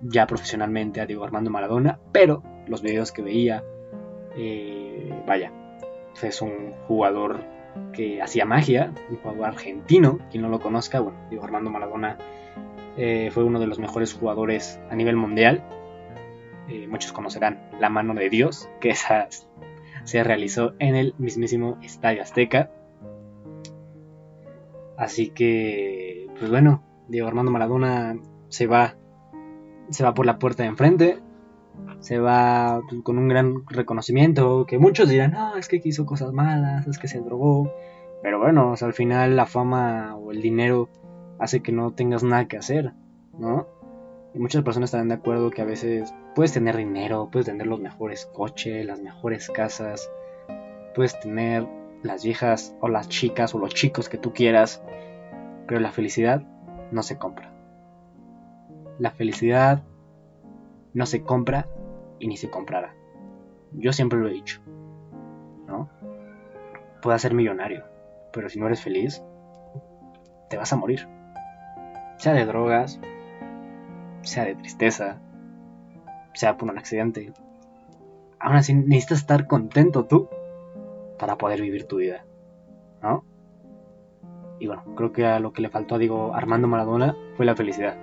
ya 0.00 0.26
profesionalmente 0.26 1.00
a 1.00 1.06
Diego 1.06 1.24
Armando 1.24 1.50
Maradona, 1.50 1.98
pero 2.12 2.42
los 2.66 2.82
videos 2.82 3.12
que 3.12 3.22
veía, 3.22 3.64
eh, 4.36 5.12
vaya, 5.26 5.52
es 6.22 6.42
un 6.42 6.72
jugador 6.86 7.44
que 7.92 8.22
hacía 8.22 8.44
magia, 8.44 8.92
un 9.10 9.16
jugador 9.16 9.46
argentino, 9.46 10.18
quien 10.30 10.42
no 10.42 10.48
lo 10.48 10.60
conozca, 10.60 11.00
bueno, 11.00 11.18
Diego 11.30 11.44
Armando 11.44 11.70
Maradona 11.70 12.18
eh, 12.98 13.30
fue 13.32 13.44
uno 13.44 13.60
de 13.60 13.68
los 13.68 13.78
mejores 13.78 14.12
jugadores 14.12 14.80
a 14.90 14.96
nivel 14.96 15.16
mundial. 15.16 15.62
Eh, 16.68 16.88
muchos 16.88 17.12
conocerán 17.12 17.70
la 17.80 17.88
mano 17.88 18.12
de 18.12 18.28
Dios, 18.28 18.68
que 18.80 18.90
esa 18.90 19.28
se 20.04 20.24
realizó 20.24 20.74
en 20.80 20.96
el 20.96 21.14
mismísimo 21.18 21.78
Estadio 21.80 22.22
Azteca. 22.22 22.70
Así 24.96 25.30
que, 25.30 26.26
pues 26.38 26.50
bueno, 26.50 26.82
Diego 27.06 27.28
Armando 27.28 27.52
Maradona 27.52 28.18
se 28.48 28.66
va, 28.66 28.96
se 29.90 30.02
va 30.02 30.12
por 30.12 30.26
la 30.26 30.40
puerta 30.40 30.64
de 30.64 30.70
enfrente, 30.70 31.18
se 32.00 32.18
va 32.18 32.80
pues, 32.88 33.02
con 33.02 33.16
un 33.16 33.28
gran 33.28 33.64
reconocimiento, 33.68 34.66
que 34.66 34.78
muchos 34.78 35.08
dirán, 35.08 35.32
no, 35.32 35.56
es 35.56 35.68
que 35.68 35.80
hizo 35.84 36.04
cosas 36.04 36.32
malas, 36.32 36.88
es 36.88 36.98
que 36.98 37.06
se 37.06 37.20
drogó, 37.20 37.72
pero 38.22 38.40
bueno, 38.40 38.74
al 38.80 38.92
final 38.92 39.36
la 39.36 39.46
fama 39.46 40.16
o 40.16 40.32
el 40.32 40.42
dinero 40.42 40.88
hace 41.38 41.60
que 41.60 41.72
no 41.72 41.92
tengas 41.92 42.22
nada 42.22 42.48
que 42.48 42.56
hacer, 42.56 42.92
¿no? 43.38 43.66
Y 44.34 44.38
muchas 44.38 44.62
personas 44.62 44.88
estarán 44.88 45.08
de 45.08 45.14
acuerdo 45.14 45.50
que 45.50 45.62
a 45.62 45.64
veces 45.64 46.14
puedes 46.34 46.52
tener 46.52 46.76
dinero, 46.76 47.28
puedes 47.30 47.46
tener 47.46 47.66
los 47.66 47.80
mejores 47.80 48.26
coches, 48.26 48.84
las 48.84 49.00
mejores 49.00 49.48
casas, 49.48 50.10
puedes 50.94 51.18
tener 51.20 51.66
las 52.02 52.24
viejas 52.24 52.76
o 52.80 52.88
las 52.88 53.08
chicas 53.08 53.54
o 53.54 53.58
los 53.58 53.74
chicos 53.74 54.08
que 54.08 54.18
tú 54.18 54.32
quieras, 54.32 54.82
pero 55.66 55.80
la 55.80 55.92
felicidad 55.92 56.42
no 56.92 57.02
se 57.02 57.18
compra. 57.18 57.52
La 58.98 59.10
felicidad 59.12 59.82
no 60.92 61.06
se 61.06 61.22
compra 61.22 61.68
y 62.18 62.28
ni 62.28 62.36
se 62.36 62.50
comprará. 62.50 62.94
Yo 63.72 63.92
siempre 63.92 64.18
lo 64.18 64.28
he 64.28 64.32
dicho, 64.32 64.60
¿no? 65.66 65.88
Puedes 67.00 67.22
ser 67.22 67.34
millonario, 67.34 67.84
pero 68.32 68.48
si 68.48 68.58
no 68.58 68.66
eres 68.66 68.82
feliz, 68.82 69.22
te 70.50 70.56
vas 70.56 70.72
a 70.72 70.76
morir 70.76 71.06
sea 72.18 72.34
de 72.34 72.44
drogas, 72.44 73.00
sea 74.22 74.44
de 74.44 74.54
tristeza, 74.54 75.20
sea 76.34 76.56
por 76.56 76.68
un 76.70 76.78
accidente. 76.78 77.32
Aún 78.38 78.56
así 78.56 78.74
necesitas 78.74 79.18
estar 79.18 79.46
contento 79.46 80.06
tú 80.06 80.28
para 81.18 81.36
poder 81.38 81.60
vivir 81.60 81.86
tu 81.86 81.96
vida, 81.96 82.24
¿no? 83.02 83.24
Y 84.60 84.66
bueno, 84.66 84.84
creo 84.96 85.12
que 85.12 85.26
a 85.26 85.38
lo 85.40 85.52
que 85.52 85.62
le 85.62 85.70
faltó 85.70 85.94
a 85.94 85.98
Diego 85.98 86.34
Armando 86.34 86.68
Maradona 86.68 87.16
fue 87.36 87.46
la 87.46 87.56
felicidad. 87.56 87.96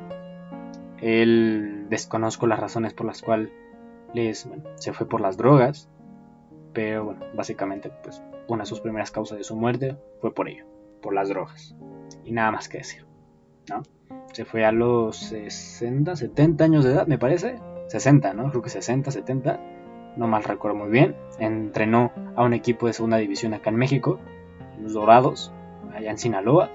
Él 1.02 1.88
desconozco 1.90 2.48
las 2.48 2.60
razones 2.60 2.94
por 2.94 3.06
las 3.06 3.22
cuales 3.22 3.52
se 4.76 4.94
fue 4.94 5.08
por 5.08 5.20
las 5.20 5.38
drogas, 5.38 5.90
pero 6.74 7.06
bueno, 7.06 7.26
básicamente 7.36 7.92
pues 8.04 8.22
una 8.48 8.64
de 8.64 8.68
sus 8.68 8.80
primeras 8.80 9.12
causas 9.12 9.38
de 9.38 9.44
su 9.44 9.56
muerte 9.56 9.98
fue 10.22 10.34
por 10.34 10.48
ello, 10.48 10.66
por 11.02 11.14
las 11.14 11.30
drogas. 11.30 11.76
Y 12.24 12.32
nada 12.32 12.52
más 12.52 12.70
que 12.70 12.78
decir, 12.80 13.06
Se 14.34 14.46
fue 14.46 14.66
a 14.66 14.72
los 14.72 15.18
60, 15.18 16.16
70 16.16 16.64
años 16.64 16.84
de 16.84 16.92
edad, 16.92 17.08
me 17.08 17.18
parece. 17.18 17.60
60, 17.88 18.34
¿no? 18.34 18.50
Creo 18.50 18.62
que 18.62 18.70
60, 18.70 19.12
70. 19.12 19.60
No 20.18 20.28
mal 20.28 20.44
recuerdo 20.44 20.78
muy 20.78 20.90
bien. 20.90 21.16
Entrenó 21.40 22.12
a 22.36 22.44
un 22.44 22.54
equipo 22.54 22.88
de 22.88 22.94
segunda 22.94 23.18
división 23.18 23.54
acá 23.54 23.70
en 23.70 23.78
México, 23.78 24.20
los 24.82 24.94
Dorados, 24.94 25.54
allá 25.94 26.12
en 26.12 26.18
Sinaloa. 26.18 26.70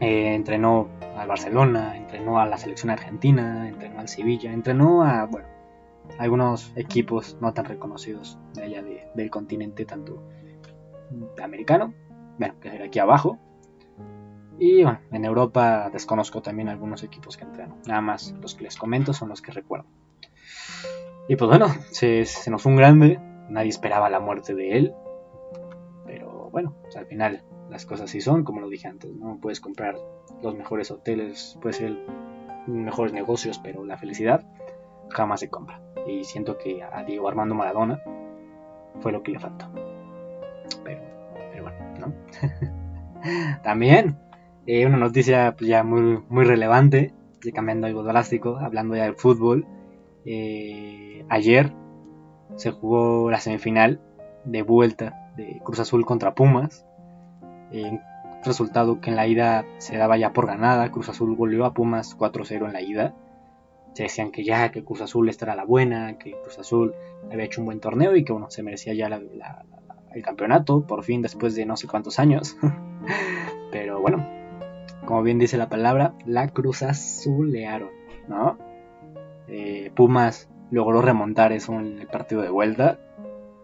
Eh, 0.00 0.34
entrenó 0.34 0.88
al 1.16 1.28
Barcelona, 1.28 1.96
entrenó 1.96 2.40
a 2.40 2.46
la 2.46 2.58
selección 2.58 2.90
argentina, 2.90 3.68
entrenó 3.68 4.00
al 4.00 4.08
Sevilla, 4.08 4.52
entrenó 4.52 5.04
a, 5.04 5.26
bueno, 5.26 5.46
algunos 6.18 6.72
equipos 6.76 7.36
no 7.40 7.52
tan 7.52 7.64
reconocidos 7.66 8.38
de 8.54 8.62
allá 8.62 8.82
del 9.14 9.30
continente, 9.30 9.84
tanto 9.84 10.22
americano, 11.42 11.94
bueno, 12.38 12.54
que 12.60 12.74
era 12.74 12.86
aquí 12.86 12.98
abajo. 12.98 13.38
Y 14.58 14.82
bueno, 14.82 15.00
en 15.10 15.24
Europa 15.24 15.90
desconozco 15.92 16.42
también 16.42 16.68
algunos 16.68 17.02
equipos 17.02 17.36
que 17.36 17.44
entreno. 17.44 17.78
Nada 17.86 18.00
más 18.00 18.34
los 18.40 18.54
que 18.54 18.64
les 18.64 18.76
comento 18.76 19.12
son 19.12 19.28
los 19.28 19.42
que 19.42 19.52
recuerdo. 19.52 19.86
Y 21.28 21.36
pues 21.36 21.48
bueno, 21.48 21.66
se, 21.90 22.24
nos 22.50 22.62
fue 22.62 22.72
un 22.72 22.76
grande. 22.76 23.18
Nadie 23.48 23.70
esperaba 23.70 24.10
la 24.10 24.20
muerte 24.20 24.54
de 24.54 24.76
él. 24.76 24.94
Pero 26.06 26.50
bueno, 26.50 26.74
pues 26.82 26.96
al 26.96 27.06
final 27.06 27.44
las 27.70 27.86
cosas 27.86 28.10
sí 28.10 28.20
son, 28.20 28.44
como 28.44 28.60
lo 28.60 28.68
dije 28.68 28.88
antes. 28.88 29.12
No 29.14 29.38
puedes 29.40 29.60
comprar 29.60 29.96
los 30.42 30.54
mejores 30.54 30.90
hoteles, 30.90 31.58
puede 31.60 31.74
ser 31.74 31.98
mejores 32.66 33.12
negocios, 33.12 33.58
pero 33.58 33.84
la 33.84 33.96
felicidad 33.96 34.44
jamás 35.10 35.40
se 35.40 35.48
compra. 35.48 35.80
Y 36.06 36.24
siento 36.24 36.58
que 36.58 36.82
a 36.82 37.02
Diego 37.04 37.28
Armando 37.28 37.54
Maradona 37.54 38.02
fue 39.00 39.12
lo 39.12 39.22
que 39.22 39.32
le 39.32 39.38
faltó. 39.38 39.66
Pero, 40.84 41.02
pero 41.52 41.62
bueno, 41.62 41.78
¿no? 41.98 43.62
También 43.62 44.18
eh, 44.66 44.86
una 44.86 44.96
noticia 44.96 45.54
pues, 45.56 45.68
ya 45.68 45.82
muy, 45.82 46.22
muy 46.28 46.44
relevante, 46.44 47.14
cambiando 47.54 47.86
algo 47.86 48.02
drástico, 48.02 48.58
hablando 48.58 48.96
ya 48.96 49.04
del 49.04 49.14
fútbol. 49.14 49.66
Eh, 50.24 51.24
ayer 51.28 51.72
se 52.56 52.70
jugó 52.70 53.30
la 53.30 53.40
semifinal 53.40 54.00
de 54.44 54.62
vuelta 54.62 55.32
de 55.36 55.60
Cruz 55.64 55.80
Azul 55.80 56.04
contra 56.04 56.34
Pumas. 56.34 56.86
Eh, 57.72 57.98
resultado 58.44 59.00
que 59.00 59.10
en 59.10 59.16
la 59.16 59.26
ida 59.26 59.64
se 59.78 59.96
daba 59.96 60.16
ya 60.16 60.32
por 60.32 60.46
ganada. 60.46 60.90
Cruz 60.90 61.08
Azul 61.08 61.34
volvió 61.36 61.64
a 61.64 61.74
Pumas 61.74 62.16
4-0 62.16 62.66
en 62.66 62.72
la 62.72 62.82
ida 62.82 63.14
se 63.94 64.04
decían 64.04 64.30
que 64.30 64.44
ya, 64.44 64.70
que 64.70 64.84
Cruz 64.84 65.02
Azul 65.02 65.28
esta 65.28 65.46
era 65.46 65.56
la 65.56 65.64
buena, 65.64 66.18
que 66.18 66.32
Cruz 66.42 66.58
Azul 66.58 66.94
había 67.30 67.44
hecho 67.44 67.60
un 67.60 67.66
buen 67.66 67.80
torneo 67.80 68.16
y 68.16 68.24
que 68.24 68.32
bueno, 68.32 68.50
se 68.50 68.62
merecía 68.62 68.94
ya 68.94 69.06
el 69.08 70.22
campeonato, 70.22 70.86
por 70.86 71.04
fin, 71.04 71.22
después 71.22 71.54
de 71.54 71.66
no 71.66 71.76
sé 71.76 71.86
cuántos 71.86 72.18
años. 72.18 72.56
Pero 73.70 74.00
bueno, 74.00 74.26
como 75.12 75.24
bien 75.24 75.38
dice 75.38 75.58
la 75.58 75.68
palabra, 75.68 76.14
la 76.24 76.48
Cruz 76.48 76.82
Azulearon, 76.82 77.90
¿no? 78.28 78.56
Eh, 79.46 79.92
Pumas 79.94 80.48
logró 80.70 81.02
remontar 81.02 81.52
eso 81.52 81.78
en 81.78 81.98
el 81.98 82.06
partido 82.06 82.40
de 82.40 82.48
vuelta. 82.48 82.98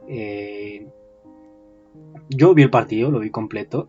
Eh, 0.06 0.88
yo 2.28 2.52
vi 2.52 2.64
el 2.64 2.68
partido, 2.68 3.10
lo 3.10 3.20
vi 3.20 3.30
completo. 3.30 3.88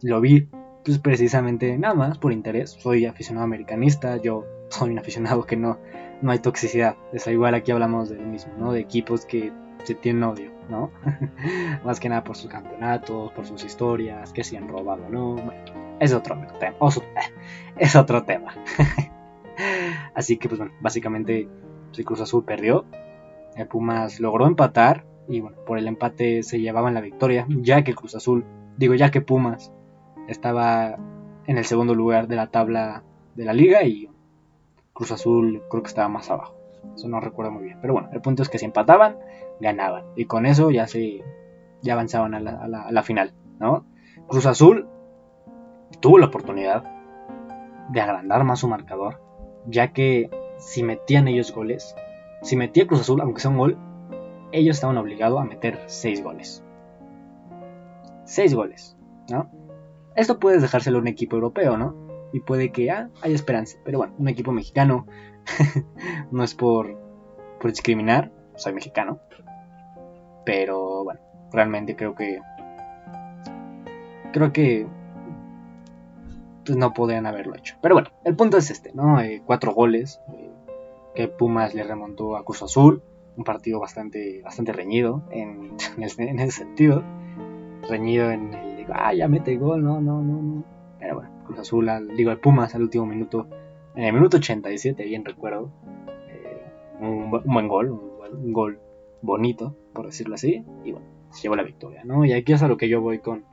Lo 0.00 0.22
vi 0.22 0.48
pues 0.82 0.98
precisamente 0.98 1.76
nada 1.76 1.92
más 1.92 2.16
por 2.16 2.32
interés. 2.32 2.70
Soy 2.70 3.04
aficionado 3.04 3.44
americanista, 3.44 4.16
yo 4.16 4.46
soy 4.70 4.92
un 4.92 4.98
aficionado 4.98 5.44
que 5.44 5.58
no, 5.58 5.76
no 6.22 6.32
hay 6.32 6.38
toxicidad. 6.38 6.96
Es 7.12 7.26
igual 7.26 7.54
aquí 7.54 7.70
hablamos 7.70 8.08
de 8.08 8.16
lo 8.16 8.24
mismo, 8.24 8.54
¿no? 8.58 8.72
De 8.72 8.80
equipos 8.80 9.26
que 9.26 9.52
se 9.82 9.94
tienen 9.94 10.22
odio, 10.22 10.52
¿no? 10.70 10.90
Más 11.84 12.00
que 12.00 12.08
nada 12.08 12.24
por 12.24 12.34
sus 12.34 12.50
campeonatos, 12.50 13.30
por 13.32 13.44
sus 13.44 13.62
historias, 13.62 14.32
que 14.32 14.42
se 14.42 14.56
han 14.56 14.68
robado, 14.68 15.06
¿no? 15.10 15.34
Bueno, 15.34 15.83
es 16.00 16.12
otro 16.12 16.36
tema. 16.58 16.74
Es 17.76 17.96
otro 17.96 18.22
tema. 18.22 18.54
Así 20.14 20.36
que, 20.36 20.48
pues 20.48 20.60
bueno, 20.60 20.72
básicamente, 20.80 21.48
si 21.90 22.04
Cruz 22.04 22.20
Azul 22.20 22.44
perdió, 22.44 22.84
el 23.56 23.66
Pumas 23.66 24.20
logró 24.20 24.46
empatar 24.46 25.04
y 25.26 25.40
bueno, 25.40 25.56
por 25.66 25.78
el 25.78 25.88
empate 25.88 26.44
se 26.44 26.60
llevaban 26.60 26.94
la 26.94 27.00
victoria, 27.00 27.46
ya 27.48 27.82
que 27.82 27.94
Cruz 27.94 28.14
Azul, 28.14 28.44
digo, 28.76 28.94
ya 28.94 29.10
que 29.10 29.20
Pumas 29.20 29.72
estaba 30.28 30.96
en 31.46 31.58
el 31.58 31.64
segundo 31.64 31.96
lugar 31.96 32.28
de 32.28 32.36
la 32.36 32.46
tabla 32.46 33.02
de 33.34 33.44
la 33.44 33.52
liga 33.52 33.82
y 33.82 34.08
Cruz 34.92 35.10
Azul 35.12 35.62
creo 35.68 35.82
que 35.82 35.88
estaba 35.88 36.08
más 36.08 36.30
abajo. 36.30 36.54
Eso 36.94 37.08
no 37.08 37.20
recuerdo 37.20 37.50
muy 37.50 37.64
bien. 37.64 37.78
Pero 37.80 37.94
bueno, 37.94 38.10
el 38.12 38.20
punto 38.20 38.42
es 38.42 38.48
que 38.48 38.58
si 38.58 38.64
empataban, 38.64 39.16
ganaban. 39.60 40.04
Y 40.16 40.26
con 40.26 40.46
eso 40.46 40.70
ya 40.70 40.86
se 40.86 41.22
ya 41.82 41.94
avanzaban 41.94 42.34
a 42.34 42.40
la, 42.40 43.02
final. 43.02 43.34
¿no? 43.58 43.84
Cruz 44.28 44.46
Azul 44.46 44.88
tuvo 46.04 46.18
la 46.18 46.26
oportunidad 46.26 46.84
de 47.88 47.98
agrandar 48.02 48.44
más 48.44 48.60
su 48.60 48.68
marcador. 48.68 49.22
Ya 49.64 49.94
que 49.94 50.28
si 50.58 50.82
metían 50.82 51.28
ellos 51.28 51.50
goles, 51.54 51.96
si 52.42 52.56
metía 52.56 52.86
Cruz 52.86 53.00
Azul, 53.00 53.22
aunque 53.22 53.40
sea 53.40 53.50
un 53.50 53.56
gol, 53.56 53.78
ellos 54.52 54.76
estaban 54.76 54.98
obligados 54.98 55.40
a 55.40 55.46
meter 55.46 55.80
6 55.86 56.22
goles. 56.22 56.62
6 58.26 58.54
goles, 58.54 58.98
¿no? 59.30 59.50
Esto 60.14 60.38
puedes 60.38 60.60
dejárselo 60.60 60.98
a 60.98 61.00
un 61.00 61.08
equipo 61.08 61.36
europeo, 61.36 61.78
¿no? 61.78 61.96
y 62.34 62.40
puede 62.40 62.70
que 62.70 62.90
ah, 62.90 63.08
haya 63.22 63.34
esperanza. 63.34 63.78
Pero 63.82 63.96
bueno, 63.96 64.12
un 64.18 64.28
equipo 64.28 64.52
mexicano 64.52 65.06
no 66.30 66.44
es 66.44 66.54
por, 66.54 66.98
por 67.58 67.70
discriminar, 67.70 68.30
soy 68.56 68.74
mexicano. 68.74 69.20
Pero 70.44 71.04
bueno, 71.04 71.20
realmente 71.50 71.96
creo 71.96 72.14
que 72.14 72.40
creo 74.32 74.52
que 74.52 74.86
pues 76.64 76.78
no 76.78 76.92
podrían 76.92 77.26
haberlo 77.26 77.54
hecho. 77.54 77.76
Pero 77.80 77.94
bueno, 77.94 78.10
el 78.24 78.36
punto 78.36 78.56
es 78.56 78.70
este, 78.70 78.92
¿no? 78.92 79.20
Eh, 79.20 79.42
cuatro 79.44 79.72
goles 79.72 80.20
eh, 80.32 80.50
que 81.14 81.28
Pumas 81.28 81.74
le 81.74 81.84
remontó 81.84 82.36
a 82.36 82.44
Cruz 82.44 82.62
Azul, 82.62 83.02
un 83.36 83.44
partido 83.44 83.80
bastante 83.80 84.42
bastante 84.42 84.72
reñido 84.72 85.22
en, 85.30 85.76
en, 85.96 86.38
ese, 86.40 86.50
sentido, 86.50 87.02
reñido 87.88 88.30
en 88.30 88.54
el 88.54 88.86
ah 88.92 89.14
ya 89.14 89.28
mete 89.28 89.56
gol, 89.56 89.82
no 89.82 90.00
no 90.00 90.20
no 90.22 90.42
no, 90.42 90.64
pero 90.98 91.14
bueno 91.16 91.34
Cruz 91.44 91.58
Azul, 91.58 91.88
al, 91.88 92.16
digo, 92.16 92.30
al 92.30 92.38
Pumas 92.38 92.74
al 92.74 92.82
último 92.82 93.06
minuto, 93.06 93.46
en 93.94 94.04
el 94.04 94.12
minuto 94.12 94.38
87, 94.38 95.04
bien 95.04 95.24
recuerdo, 95.24 95.70
eh, 96.28 96.64
un, 97.00 97.30
buen 97.30 97.68
gol, 97.68 97.90
un, 97.90 98.52
gol 98.52 98.80
bonito, 99.22 99.76
por 99.92 100.06
decirlo 100.06 100.34
así, 100.34 100.64
y 100.84 100.92
bueno, 100.92 101.06
se 101.30 101.42
llevó 101.42 101.56
la 101.56 101.62
victoria, 101.62 102.02
¿no? 102.04 102.24
Y 102.24 102.32
aquí 102.32 102.52
es 102.52 102.62
a 102.62 102.68
lo 102.68 102.76
que 102.76 102.88
yo 102.88 103.00
voy 103.00 103.18
con, 103.18 103.44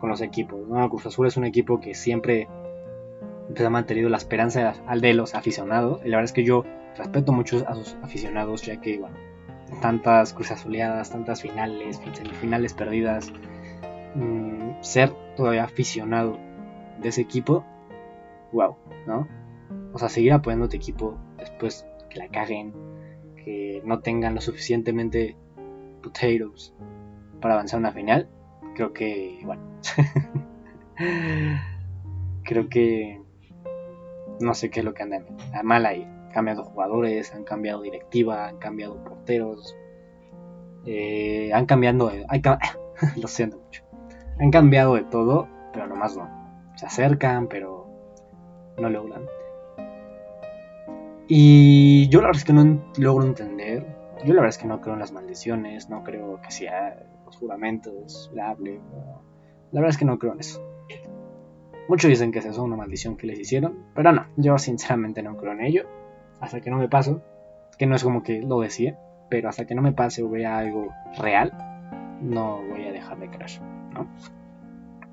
con 0.00 0.10
los 0.10 0.20
equipos, 0.20 0.66
¿no? 0.68 0.88
Cruz 0.88 1.06
Azul 1.06 1.26
es 1.26 1.36
un 1.36 1.44
equipo 1.44 1.80
que 1.80 1.94
siempre 1.94 2.48
pues, 3.48 3.60
ha 3.60 3.70
mantenido 3.70 4.08
la 4.08 4.16
esperanza 4.16 4.74
al 4.86 5.00
de 5.00 5.14
los 5.14 5.34
aficionados, 5.34 6.00
y 6.04 6.08
la 6.08 6.16
verdad 6.16 6.24
es 6.24 6.32
que 6.32 6.44
yo 6.44 6.64
respeto 6.96 7.32
mucho 7.32 7.64
a 7.68 7.74
sus 7.74 7.96
aficionados, 8.02 8.62
ya 8.62 8.80
que, 8.80 8.98
bueno, 8.98 9.16
tantas 9.80 10.32
cruzas 10.32 10.60
azuleadas, 10.60 11.10
tantas 11.10 11.42
finales, 11.42 12.00
semifinales 12.12 12.74
perdidas, 12.74 13.32
mm, 14.14 14.80
ser 14.80 15.12
todavía 15.36 15.64
aficionado 15.64 16.38
de 17.00 17.08
ese 17.08 17.20
equipo, 17.20 17.64
wow, 18.52 18.76
¿no? 19.06 19.28
O 19.92 19.98
sea, 19.98 20.08
seguir 20.08 20.32
apoyando 20.32 20.66
a 20.66 20.68
tu 20.68 20.76
equipo 20.76 21.18
después 21.38 21.86
que 22.10 22.18
la 22.18 22.28
caguen, 22.28 22.72
que 23.44 23.82
no 23.84 24.00
tengan 24.00 24.34
lo 24.34 24.40
suficientemente 24.40 25.36
potatoes 26.02 26.74
para 27.40 27.54
avanzar 27.54 27.78
a 27.78 27.80
una 27.80 27.92
final, 27.92 28.28
creo 28.76 28.92
que, 28.92 29.40
bueno, 29.42 29.62
creo 32.44 32.68
que 32.68 33.22
no 34.38 34.54
sé 34.54 34.70
qué 34.70 34.80
es 34.80 34.84
lo 34.84 34.92
que 34.92 35.02
andan 35.02 35.24
mal 35.64 35.86
ahí. 35.86 36.02
Han 36.04 36.32
cambiado 36.32 36.64
jugadores, 36.64 37.34
han 37.34 37.44
cambiado 37.44 37.80
directiva, 37.80 38.48
han 38.48 38.58
cambiado 38.58 39.02
porteros, 39.02 39.74
eh, 40.84 41.50
han 41.54 41.64
cambiado, 41.64 42.12
hay, 42.28 42.42
lo 43.16 43.28
siento 43.28 43.58
mucho, 43.58 43.82
han 44.38 44.50
cambiado 44.50 44.94
de 44.94 45.04
todo, 45.04 45.48
pero 45.72 45.86
nomás 45.86 46.14
no 46.16 46.28
se 46.76 46.84
acercan, 46.84 47.48
pero 47.48 47.88
no 48.78 48.90
logran. 48.90 49.22
Y 51.28 52.08
yo 52.10 52.20
la 52.20 52.28
verdad 52.28 52.40
es 52.40 52.44
que 52.44 52.52
no 52.52 52.84
logro 52.98 53.24
entender. 53.24 53.86
Yo 54.24 54.34
la 54.34 54.42
verdad 54.42 54.50
es 54.50 54.58
que 54.58 54.68
no 54.68 54.80
creo 54.82 54.94
en 54.94 55.00
las 55.00 55.12
maldiciones, 55.12 55.88
no 55.88 56.04
creo 56.04 56.40
que 56.42 56.50
sea 56.50 57.02
juramentos, 57.36 58.30
la 58.34 58.54
verdad 58.54 59.90
es 59.90 59.98
que 59.98 60.04
no 60.04 60.18
creo 60.18 60.32
en 60.32 60.40
eso. 60.40 60.62
Muchos 61.88 62.08
dicen 62.08 62.32
que 62.32 62.40
es 62.40 62.44
eso, 62.44 62.64
una 62.64 62.76
maldición 62.76 63.16
que 63.16 63.28
les 63.28 63.38
hicieron, 63.38 63.86
pero 63.94 64.12
no, 64.12 64.26
yo 64.36 64.58
sinceramente 64.58 65.22
no 65.22 65.36
creo 65.36 65.52
en 65.52 65.60
ello. 65.60 65.86
Hasta 66.40 66.60
que 66.60 66.70
no 66.70 66.78
me 66.78 66.88
paso, 66.88 67.22
que 67.78 67.86
no 67.86 67.94
es 67.94 68.02
como 68.02 68.22
que 68.22 68.42
lo 68.42 68.60
decía, 68.60 68.98
pero 69.30 69.48
hasta 69.48 69.66
que 69.66 69.74
no 69.74 69.82
me 69.82 69.92
pase 69.92 70.22
o 70.22 70.28
vea 70.28 70.58
algo 70.58 70.88
real, 71.18 71.52
no 72.20 72.60
voy 72.68 72.86
a 72.86 72.92
dejar 72.92 73.18
de 73.18 73.30
creer, 73.30 73.60
¿no? 73.92 74.08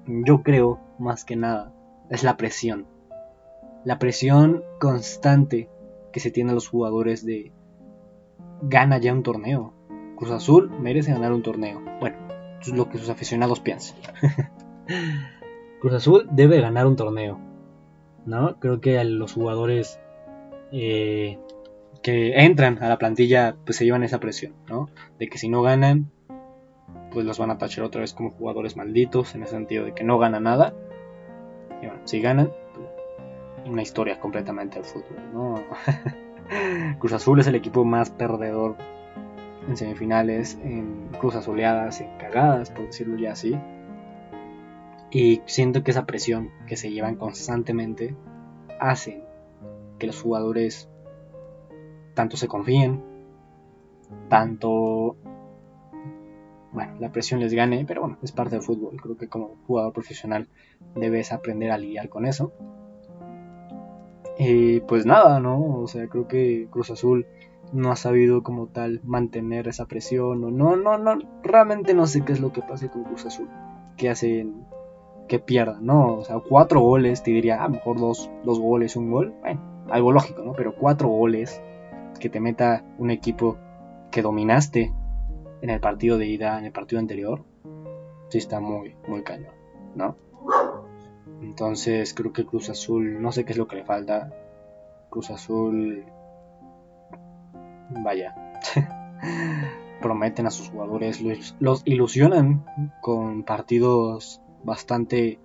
yo 0.05 0.43
creo 0.43 0.79
más 0.99 1.25
que 1.25 1.35
nada 1.35 1.71
es 2.09 2.23
la 2.23 2.37
presión. 2.37 2.87
La 3.83 3.99
presión 3.99 4.63
constante 4.79 5.69
que 6.11 6.19
se 6.19 6.31
tiene 6.31 6.51
a 6.51 6.53
los 6.53 6.67
jugadores 6.67 7.25
de 7.25 7.51
gana 8.61 8.97
ya 8.97 9.13
un 9.13 9.23
torneo. 9.23 9.73
Cruz 10.23 10.35
Azul 10.35 10.69
merece 10.79 11.11
ganar 11.11 11.33
un 11.33 11.43
torneo. 11.43 11.81
Bueno, 11.99 12.15
es 12.61 12.69
lo 12.69 12.87
que 12.87 12.97
sus 12.97 13.09
aficionados 13.09 13.59
piensan. 13.59 13.97
Cruz 15.81 15.93
Azul 15.93 16.29
debe 16.31 16.61
ganar 16.61 16.87
un 16.87 16.95
torneo. 16.95 17.41
¿No? 18.25 18.57
Creo 18.61 18.79
que 18.79 19.03
los 19.03 19.33
jugadores 19.33 19.99
eh, 20.71 21.39
que 22.01 22.45
entran 22.45 22.81
a 22.81 22.87
la 22.87 22.97
plantilla 22.97 23.57
pues 23.65 23.75
se 23.75 23.83
llevan 23.83 24.03
esa 24.03 24.21
presión, 24.21 24.53
¿no? 24.69 24.89
De 25.19 25.27
que 25.27 25.37
si 25.37 25.49
no 25.49 25.61
ganan 25.61 26.09
pues 27.11 27.25
los 27.25 27.37
van 27.37 27.51
a 27.51 27.57
tachar 27.57 27.83
otra 27.83 27.99
vez 27.99 28.13
como 28.13 28.31
jugadores 28.31 28.77
malditos, 28.77 29.35
en 29.35 29.41
el 29.41 29.49
sentido 29.49 29.83
de 29.83 29.93
que 29.93 30.05
no 30.05 30.19
ganan 30.19 30.43
nada. 30.43 30.73
Y 31.81 31.87
bueno, 31.87 31.99
si 32.05 32.21
ganan, 32.21 32.49
una 33.65 33.81
historia 33.81 34.21
completamente 34.21 34.79
del 34.79 34.85
fútbol. 34.85 35.65
Cruz 36.99 37.11
Azul 37.11 37.41
es 37.41 37.47
el 37.47 37.55
equipo 37.55 37.83
más 37.83 38.09
perdedor 38.09 38.77
en 39.67 39.77
semifinales, 39.77 40.57
en 40.63 41.09
cruz 41.19 41.35
azuleadas, 41.35 42.01
en 42.01 42.17
cagadas, 42.17 42.71
por 42.71 42.85
decirlo 42.87 43.17
ya 43.17 43.33
así. 43.33 43.57
Y 45.11 45.41
siento 45.45 45.83
que 45.83 45.91
esa 45.91 46.05
presión 46.05 46.49
que 46.67 46.75
se 46.75 46.91
llevan 46.91 47.15
constantemente 47.15 48.15
hace 48.79 49.23
que 49.99 50.07
los 50.07 50.21
jugadores 50.21 50.89
tanto 52.13 52.37
se 52.37 52.47
confíen, 52.47 53.03
tanto 54.29 55.15
bueno, 56.73 56.95
la 56.99 57.11
presión 57.11 57.39
les 57.39 57.53
gane, 57.53 57.85
pero 57.85 58.01
bueno, 58.01 58.17
es 58.23 58.31
parte 58.31 58.55
del 58.55 58.63
fútbol. 58.63 58.99
Creo 58.99 59.15
que 59.15 59.29
como 59.29 59.57
jugador 59.67 59.93
profesional 59.93 60.47
debes 60.95 61.31
aprender 61.31 61.71
a 61.71 61.77
lidiar 61.77 62.09
con 62.09 62.25
eso. 62.25 62.51
Y 64.39 64.79
pues 64.81 65.05
nada, 65.05 65.39
¿no? 65.39 65.77
O 65.77 65.87
sea, 65.87 66.07
creo 66.07 66.27
que 66.27 66.67
Cruz 66.71 66.89
Azul 66.89 67.27
no 67.73 67.91
ha 67.91 67.95
sabido 67.95 68.43
como 68.43 68.67
tal 68.67 69.01
mantener 69.03 69.67
esa 69.67 69.85
presión. 69.85 70.43
O 70.43 70.51
no, 70.51 70.75
no, 70.75 70.97
no, 70.97 71.17
realmente 71.43 71.93
no 71.93 72.07
sé 72.07 72.23
qué 72.23 72.33
es 72.33 72.39
lo 72.39 72.53
que 72.53 72.61
pasa 72.61 72.89
con 72.89 73.03
Cruz 73.03 73.25
Azul. 73.25 73.49
Que 73.97 74.09
hacen 74.09 74.65
que 75.27 75.39
pierdan, 75.39 75.85
¿no? 75.85 76.15
O 76.15 76.23
sea, 76.23 76.39
cuatro 76.39 76.81
goles, 76.81 77.23
te 77.23 77.31
diría, 77.31 77.63
a 77.63 77.67
lo 77.67 77.75
mejor 77.75 77.99
dos, 77.99 78.29
dos 78.43 78.59
goles, 78.59 78.95
un 78.95 79.11
gol. 79.11 79.33
Bueno, 79.41 79.61
algo 79.89 80.11
lógico, 80.11 80.43
¿no? 80.43 80.53
Pero 80.53 80.75
cuatro 80.75 81.09
goles 81.09 81.61
que 82.19 82.29
te 82.29 82.39
meta 82.39 82.85
un 82.97 83.09
equipo 83.09 83.57
que 84.11 84.21
dominaste 84.21 84.93
en 85.61 85.69
el 85.69 85.79
partido 85.79 86.17
de 86.17 86.27
ida, 86.27 86.59
en 86.59 86.65
el 86.65 86.71
partido 86.71 86.99
anterior, 86.99 87.43
sí 88.29 88.37
está 88.37 88.59
muy, 88.59 88.95
muy 89.07 89.23
cañón, 89.23 89.53
¿no? 89.95 90.17
Entonces 91.41 92.13
creo 92.13 92.33
que 92.33 92.45
Cruz 92.45 92.69
Azul, 92.69 93.21
no 93.21 93.31
sé 93.31 93.45
qué 93.45 93.53
es 93.53 93.57
lo 93.57 93.67
que 93.67 93.77
le 93.77 93.85
falta. 93.85 94.33
Cruz 95.09 95.29
Azul, 95.29 96.05
vaya, 98.01 98.35
prometen 100.01 100.47
a 100.47 100.51
sus 100.51 100.69
jugadores, 100.69 101.21
los, 101.59 101.81
ilusionan 101.85 102.65
con 103.01 103.43
partidos 103.43 104.41
bastante, 104.63 105.39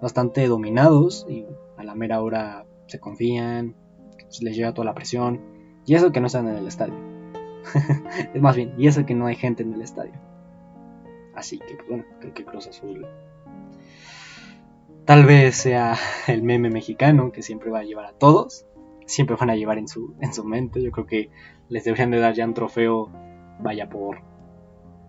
bastante 0.00 0.46
dominados 0.46 1.26
y 1.28 1.46
a 1.76 1.84
la 1.84 1.94
mera 1.94 2.20
hora 2.22 2.64
se 2.86 2.98
confían, 2.98 3.74
les 4.40 4.56
llega 4.56 4.74
toda 4.74 4.86
la 4.86 4.94
presión 4.94 5.40
y 5.86 5.94
eso 5.94 6.12
que 6.12 6.20
no 6.20 6.26
están 6.26 6.48
en 6.48 6.56
el 6.56 6.66
estadio. 6.66 6.94
es 8.34 8.40
más 8.42 8.56
bien, 8.56 8.74
y 8.78 8.86
eso 8.86 9.04
que 9.06 9.14
no 9.14 9.26
hay 9.26 9.36
gente 9.36 9.62
en 9.62 9.72
el 9.74 9.82
estadio. 9.82 10.14
Así 11.34 11.58
que, 11.58 11.74
pues 11.76 11.88
bueno, 11.88 12.04
creo 12.20 12.34
que 12.34 12.44
Cruz 12.44 12.66
Azul 12.66 13.06
tal 15.08 15.24
vez 15.24 15.56
sea 15.56 15.96
el 16.26 16.42
meme 16.42 16.68
mexicano 16.68 17.32
que 17.32 17.40
siempre 17.40 17.70
va 17.70 17.78
a 17.78 17.82
llevar 17.82 18.04
a 18.04 18.12
todos, 18.12 18.66
siempre 19.08 19.36
van 19.36 19.50
a 19.50 19.56
llevar 19.56 19.78
en 19.78 19.88
su, 19.88 20.14
en 20.20 20.32
su 20.32 20.44
mente. 20.44 20.82
Yo 20.82 20.92
creo 20.92 21.06
que 21.06 21.30
les 21.68 21.84
deberían 21.84 22.10
de 22.10 22.20
dar 22.20 22.34
ya 22.34 22.44
un 22.44 22.54
trofeo, 22.54 23.10
vaya 23.58 23.88
por 23.88 24.20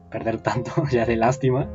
perder 0.10 0.42
tanto, 0.42 0.72
ya 0.92 1.06
de 1.06 1.18
lástima. 1.18 1.70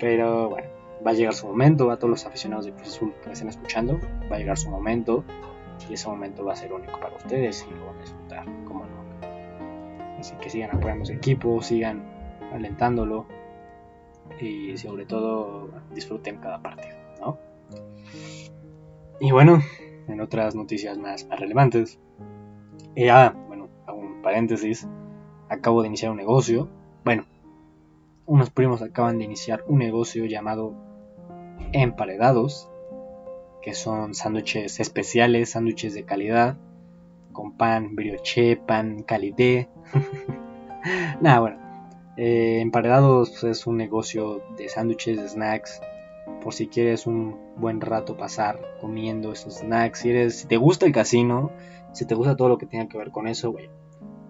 Pero 0.00 0.50
bueno, 0.50 0.68
va 1.06 1.12
a 1.12 1.14
llegar 1.14 1.34
su 1.34 1.46
momento, 1.46 1.90
a 1.90 1.98
todos 1.98 2.10
los 2.10 2.26
aficionados 2.26 2.66
de 2.66 2.72
Cruz 2.72 2.88
Azul 2.88 3.14
que 3.22 3.32
estén 3.32 3.48
escuchando, 3.48 4.00
va 4.30 4.36
a 4.36 4.38
llegar 4.38 4.58
su 4.58 4.70
momento 4.70 5.24
y 5.88 5.94
ese 5.94 6.08
momento 6.08 6.44
va 6.44 6.52
a 6.52 6.56
ser 6.56 6.72
único 6.72 6.98
para 6.98 7.14
ustedes 7.16 7.66
y 7.68 7.74
lo 7.74 7.86
van 7.86 7.96
a 7.96 8.00
disfrutar, 8.00 8.44
como 8.64 8.84
no. 8.84 8.98
Así 10.18 10.34
que 10.40 10.50
sigan 10.50 10.76
apoyando 10.76 11.04
su 11.04 11.12
equipo, 11.12 11.62
sigan 11.62 12.02
alentándolo 12.52 13.26
y 14.40 14.76
sobre 14.76 15.06
todo 15.06 15.70
disfruten 15.94 16.38
cada 16.38 16.60
partido, 16.60 16.96
¿no? 17.20 17.38
Y 19.20 19.30
bueno, 19.30 19.62
en 20.08 20.20
otras 20.20 20.54
noticias 20.54 20.98
más, 20.98 21.26
relevantes, 21.30 21.98
eh, 22.96 23.10
ah, 23.10 23.34
bueno, 23.48 23.68
hago 23.86 23.98
un 23.98 24.22
paréntesis, 24.22 24.86
acabo 25.48 25.82
de 25.82 25.88
iniciar 25.88 26.10
un 26.10 26.16
negocio, 26.16 26.68
bueno, 27.04 27.26
unos 28.26 28.50
primos 28.50 28.82
acaban 28.82 29.18
de 29.18 29.24
iniciar 29.24 29.64
un 29.66 29.78
negocio 29.78 30.26
llamado 30.26 30.74
Emparedados, 31.72 32.70
que 33.62 33.74
son 33.74 34.14
sándwiches 34.14 34.80
especiales, 34.80 35.50
sándwiches 35.50 35.94
de 35.94 36.04
calidad, 36.04 36.56
con 37.32 37.56
pan 37.56 37.94
brioche, 37.94 38.56
pan 38.56 39.02
calité. 39.02 39.68
Nada, 41.20 41.40
bueno. 41.40 41.58
Eh, 42.16 42.58
emparedados 42.60 43.30
pues, 43.30 43.44
es 43.44 43.66
un 43.66 43.76
negocio 43.76 44.42
de 44.56 44.68
sándwiches, 44.68 45.22
de 45.22 45.28
snacks. 45.28 45.80
Por 46.42 46.54
si 46.54 46.68
quieres 46.68 47.06
un 47.06 47.36
buen 47.56 47.80
rato 47.80 48.16
pasar 48.16 48.60
comiendo 48.80 49.32
esos 49.32 49.58
snacks. 49.58 50.00
Si, 50.00 50.10
eres, 50.10 50.40
si 50.40 50.46
te 50.46 50.56
gusta 50.56 50.86
el 50.86 50.92
casino, 50.92 51.50
si 51.92 52.06
te 52.06 52.14
gusta 52.14 52.36
todo 52.36 52.48
lo 52.48 52.58
que 52.58 52.66
tenga 52.66 52.88
que 52.88 52.98
ver 52.98 53.10
con 53.10 53.26
eso, 53.26 53.54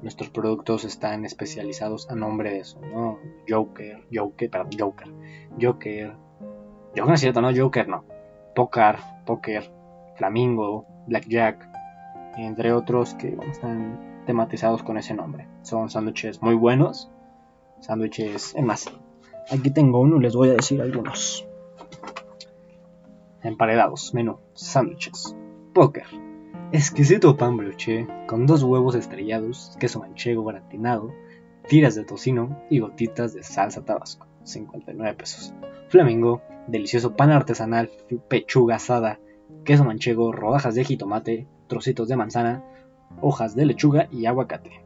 nuestros 0.02 0.30
productos 0.30 0.84
están 0.84 1.24
especializados 1.24 2.08
a 2.10 2.14
nombre 2.14 2.50
de 2.50 2.60
eso, 2.60 2.80
¿no? 2.80 3.18
Joker, 3.48 4.04
Joker, 4.12 4.50
perdón, 4.50 4.70
Joker, 4.78 5.08
Joker, 5.60 6.14
Joker 6.96 7.14
es 7.14 7.20
cierto, 7.20 7.40
no, 7.40 7.50
Joker 7.54 7.88
no, 7.88 8.04
Poker, 8.54 8.96
Poker, 9.26 9.70
Flamingo, 10.16 10.86
Blackjack, 11.06 11.68
entre 12.36 12.72
otros 12.72 13.14
que 13.14 13.36
están 13.50 14.22
tematizados 14.26 14.82
con 14.82 14.98
ese 14.98 15.14
nombre. 15.14 15.48
Son 15.62 15.90
sándwiches 15.90 16.42
muy 16.42 16.54
buenos, 16.54 17.10
sándwiches, 17.80 18.54
en 18.54 18.66
más, 18.66 18.90
aquí 19.50 19.70
tengo 19.70 20.00
uno, 20.00 20.20
les 20.20 20.34
voy 20.34 20.50
a 20.50 20.54
decir 20.54 20.80
algunos. 20.80 21.44
Emparedados, 23.42 24.14
menú, 24.14 24.38
sándwiches, 24.54 25.36
póker, 25.72 26.06
exquisito 26.72 27.36
pan 27.36 27.56
broche 27.56 28.08
con 28.26 28.46
dos 28.46 28.64
huevos 28.64 28.96
estrellados, 28.96 29.76
queso 29.78 30.00
manchego 30.00 30.44
gratinado, 30.44 31.12
tiras 31.68 31.94
de 31.94 32.02
tocino 32.02 32.60
y 32.68 32.80
gotitas 32.80 33.34
de 33.34 33.44
salsa 33.44 33.84
tabasco, 33.84 34.26
59 34.42 35.14
pesos. 35.14 35.54
Flamingo, 35.88 36.42
delicioso 36.66 37.14
pan 37.14 37.30
artesanal, 37.30 37.90
pechuga 38.26 38.74
asada, 38.74 39.20
queso 39.64 39.84
manchego, 39.84 40.32
rodajas 40.32 40.74
de 40.74 40.84
jitomate, 40.84 41.46
trocitos 41.68 42.08
de 42.08 42.16
manzana, 42.16 42.64
hojas 43.20 43.54
de 43.54 43.66
lechuga 43.66 44.08
y 44.10 44.26
aguacate. 44.26 44.82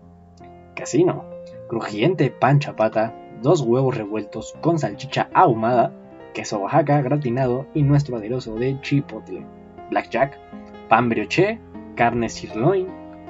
Casino, 0.77 1.25
crujiente 1.69 2.31
pan 2.31 2.59
chapata, 2.59 3.17
dos 3.41 3.63
huevos 3.63 3.97
revueltos 3.97 4.55
con 4.61 4.79
salchicha 4.79 5.31
ahumada, 5.33 5.93
queso 6.33 6.59
Oaxaca 6.59 7.01
gratinado 7.03 7.67
y 7.75 7.83
nuestro 7.83 8.17
aderoso 8.17 8.55
de 8.57 8.81
chipotle. 8.81 9.45
Blackjack, 9.91 10.39
pan 10.89 11.09
brioche, 11.09 11.59
carne 11.95 12.29
sirloin, 12.29 12.89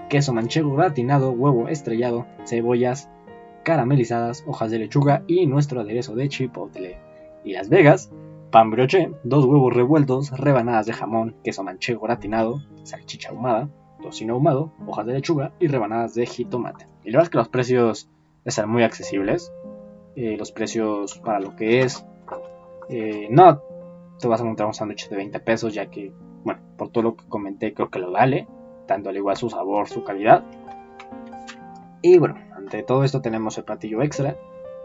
queso 0.09 0.33
manchego 0.33 0.75
gratinado, 0.75 1.33
huevo 1.33 1.69
estrellado, 1.69 2.27
cebollas 2.45 3.09
caramelizadas, 3.65 4.45
hojas 4.47 4.71
de 4.71 4.79
lechuga 4.79 5.23
y 5.27 5.47
nuestro 5.47 5.81
aderezo 5.81 6.15
de 6.15 6.29
chipotle. 6.29 6.99
Y 7.45 7.53
Las 7.53 7.69
Vegas, 7.69 8.13
pan 8.51 8.71
brioche, 8.71 9.13
dos 9.25 9.45
huevos 9.45 9.73
revueltos, 9.73 10.31
rebanadas 10.31 10.87
de 10.87 10.93
jamón, 10.93 11.37
queso 11.43 11.63
manchego 11.65 12.03
gratinado, 12.03 12.63
salchicha 12.85 13.31
ahumada, 13.31 13.69
tocino 14.03 14.35
ahumado, 14.35 14.73
hojas 14.87 15.07
de 15.07 15.15
lechuga 15.15 15.53
y 15.59 15.69
rebanadas 15.69 16.15
de 16.15 16.27
jitomate. 16.27 16.87
Y 17.05 17.11
la 17.11 17.19
verdad 17.19 17.25
es 17.25 17.31
que 17.31 17.39
los 17.39 17.49
precios 17.49 18.09
están 18.45 18.69
muy 18.69 18.83
accesibles. 18.83 19.53
Eh, 20.15 20.37
los 20.37 20.53
precios 20.53 21.19
para 21.19 21.41
lo 21.41 21.57
que 21.57 21.83
es. 21.83 22.05
Eh, 22.89 23.29
no 23.31 23.63
te 24.19 24.29
vas 24.29 24.41
a 24.41 24.45
encontrar 24.45 24.69
un 24.69 24.75
sándwich 24.75 25.09
de 25.09 25.17
20 25.17 25.41
pesos, 25.41 25.75
ya 25.75 25.87
que, 25.87 26.13
bueno, 26.45 26.61
por 26.77 26.91
todo 26.91 27.05
lo 27.05 27.17
que 27.17 27.25
comenté, 27.29 27.75
creo 27.75 27.91
que 27.91 27.99
lo 27.99 28.11
vale. 28.11 28.47
Tanto 28.87 29.11
al 29.11 29.17
igual 29.17 29.37
su 29.37 29.49
sabor, 29.51 29.89
su 29.89 30.05
calidad. 30.05 30.45
Y 32.03 32.19
bueno, 32.19 32.37
ante 32.57 32.83
todo 32.83 33.05
esto 33.05 33.21
tenemos 33.21 33.57
el 33.59 33.65
platillo 33.65 34.03
extra, 34.03 34.37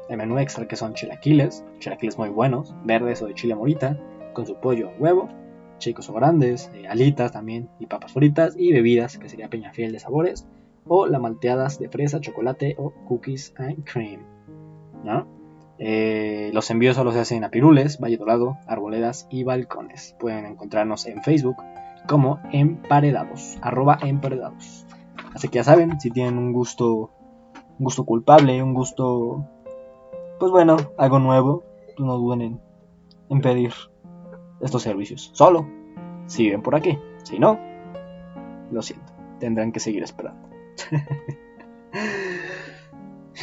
el 0.07 0.17
menú 0.17 0.37
extra 0.37 0.67
que 0.67 0.75
son 0.75 0.93
chilaquiles, 0.93 1.65
chilaquiles 1.79 2.17
muy 2.17 2.29
buenos, 2.29 2.75
verdes 2.85 3.21
o 3.21 3.27
de 3.27 3.33
chile 3.33 3.55
morita, 3.55 3.99
con 4.33 4.45
su 4.45 4.55
pollo, 4.55 4.91
huevo, 4.99 5.27
chicos 5.79 6.09
o 6.09 6.13
grandes, 6.13 6.71
eh, 6.75 6.87
alitas 6.87 7.31
también 7.31 7.69
y 7.79 7.87
papas 7.87 8.13
fritas 8.13 8.55
y 8.57 8.71
bebidas 8.71 9.17
que 9.17 9.29
sería 9.29 9.49
peña 9.49 9.73
fiel 9.73 9.91
de 9.91 9.99
sabores 9.99 10.47
o 10.87 11.07
la 11.07 11.19
malteadas 11.19 11.79
de 11.79 11.89
fresa, 11.89 12.21
chocolate 12.21 12.75
o 12.77 12.91
cookies 13.07 13.53
and 13.57 13.83
cream. 13.83 14.21
Eh, 15.79 16.51
los 16.53 16.69
envíos 16.71 16.95
solo 16.95 17.11
se 17.11 17.19
hacen 17.19 17.43
a 17.43 17.49
Pirules, 17.49 17.99
Valle 17.99 18.17
Dorado, 18.17 18.57
Arboledas 18.67 19.27
y 19.29 19.43
Balcones. 19.43 20.15
Pueden 20.19 20.45
encontrarnos 20.45 21.05
en 21.05 21.23
Facebook 21.23 21.57
como 22.07 22.39
emparedados, 22.51 23.57
arroba 23.61 23.97
emparedados. 24.01 24.85
Así 25.33 25.49
que 25.49 25.57
ya 25.57 25.63
saben, 25.63 25.99
si 25.99 26.09
tienen 26.09 26.37
un 26.37 26.53
gusto, 26.53 27.11
un 27.77 27.83
gusto 27.83 28.05
culpable, 28.05 28.63
un 28.63 28.73
gusto 28.73 29.45
pues 30.39 30.51
bueno, 30.51 30.77
algo 30.97 31.19
nuevo, 31.19 31.63
pues 31.85 31.99
no 31.99 32.17
duden 32.17 32.59
en, 33.29 33.41
pedir 33.41 33.73
estos 34.61 34.83
servicios. 34.83 35.31
Solo, 35.33 35.67
si 36.27 36.49
ven 36.49 36.61
por 36.61 36.75
aquí. 36.75 36.97
Si 37.23 37.39
no, 37.39 37.59
lo 38.71 38.81
siento, 38.81 39.13
tendrán 39.39 39.71
que 39.71 39.79
seguir 39.79 40.03
esperando. 40.03 40.47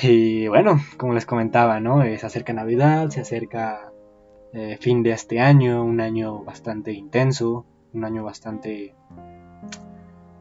y 0.05 0.49
bueno, 0.49 0.81
como 0.97 1.14
les 1.14 1.27
comentaba, 1.27 1.81
¿no? 1.81 2.03
Eh, 2.03 2.19
se 2.19 2.27
acerca 2.27 2.53
Navidad, 2.53 3.09
se 3.11 3.21
acerca 3.21 3.93
eh, 4.53 4.77
fin 4.81 5.03
de 5.03 5.12
este 5.12 5.40
año, 5.40 5.85
un 5.85 6.01
año 6.01 6.45
bastante 6.45 6.93
intenso, 6.93 7.64
un 7.93 8.05
año 8.05 8.25
bastante 8.25 8.95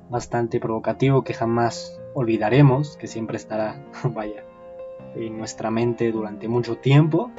bastante 0.09 0.59
provocativo 0.59 1.23
que 1.23 1.33
jamás 1.33 1.99
olvidaremos, 2.13 2.97
que 2.97 3.07
siempre 3.07 3.37
estará, 3.37 3.81
vaya, 4.03 4.43
en 5.15 5.37
nuestra 5.37 5.71
mente 5.71 6.11
durante 6.11 6.47
mucho 6.47 6.77
tiempo. 6.77 7.31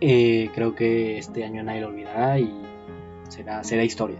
Eh, 0.00 0.50
creo 0.54 0.74
que 0.74 1.18
este 1.18 1.42
año 1.44 1.62
nadie 1.64 1.80
lo 1.80 1.88
olvidará 1.88 2.38
y 2.38 2.52
será, 3.28 3.64
será 3.64 3.82
historia. 3.82 4.18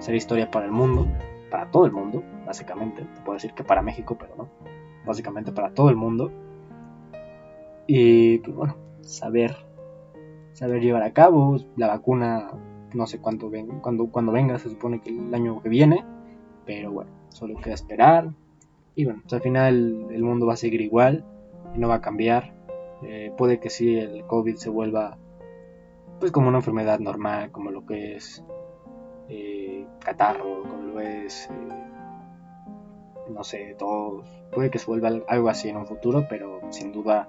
Será 0.00 0.16
historia 0.16 0.50
para 0.50 0.66
el 0.66 0.72
mundo, 0.72 1.06
para 1.50 1.70
todo 1.70 1.86
el 1.86 1.92
mundo, 1.92 2.22
básicamente. 2.44 3.02
Te 3.02 3.20
puedo 3.22 3.34
decir 3.34 3.52
que 3.54 3.64
para 3.64 3.80
México, 3.80 4.16
pero 4.18 4.34
no. 4.36 4.48
Básicamente 5.06 5.52
para 5.52 5.72
todo 5.72 5.90
el 5.90 5.96
mundo. 5.96 6.30
Y 7.86 8.38
pues 8.38 8.56
bueno, 8.56 8.76
saber, 9.02 9.56
saber 10.52 10.82
llevar 10.82 11.02
a 11.02 11.12
cabo 11.12 11.58
la 11.76 11.86
vacuna, 11.86 12.50
no 12.92 13.06
sé 13.06 13.20
cuánto 13.20 13.48
ven, 13.48 13.80
cuando, 13.80 14.32
venga, 14.32 14.58
se 14.58 14.70
supone 14.70 15.00
que 15.00 15.10
el 15.10 15.32
año 15.34 15.62
que 15.62 15.68
viene. 15.68 16.04
Pero 16.64 16.90
bueno, 16.90 17.10
solo 17.28 17.56
queda 17.60 17.74
esperar. 17.74 18.32
Y 18.94 19.04
bueno, 19.04 19.20
pues 19.22 19.34
al 19.34 19.42
final 19.42 20.08
el 20.10 20.22
mundo 20.22 20.46
va 20.46 20.54
a 20.54 20.56
seguir 20.56 20.80
igual 20.80 21.24
no 21.76 21.88
va 21.88 21.96
a 21.96 22.00
cambiar. 22.00 22.52
Eh, 23.02 23.32
puede 23.36 23.60
que 23.60 23.70
sí 23.70 23.98
el 23.98 24.24
COVID 24.26 24.56
se 24.56 24.70
vuelva 24.70 25.18
pues 26.18 26.32
como 26.32 26.48
una 26.48 26.58
enfermedad 26.58 26.98
normal, 26.98 27.50
como 27.52 27.70
lo 27.70 27.84
que 27.84 28.16
es 28.16 28.42
eh, 29.28 29.86
catarro, 30.00 30.62
como 30.62 30.82
lo 30.82 31.00
es, 31.00 31.50
eh, 31.50 31.85
no 33.28 33.44
sé, 33.44 33.74
todos. 33.78 34.26
Puede 34.52 34.70
que 34.70 34.78
se 34.78 34.86
vuelva 34.86 35.10
algo 35.28 35.48
así 35.48 35.68
en 35.68 35.76
un 35.76 35.86
futuro, 35.86 36.26
pero 36.28 36.60
sin 36.70 36.92
duda 36.92 37.28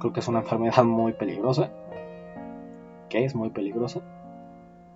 creo 0.00 0.12
que 0.12 0.20
es 0.20 0.28
una 0.28 0.38
enfermedad 0.42 0.84
muy 0.84 1.12
peligrosa. 1.12 1.70
Que 3.08 3.24
es 3.24 3.34
muy 3.34 3.50
peligrosa. 3.50 4.00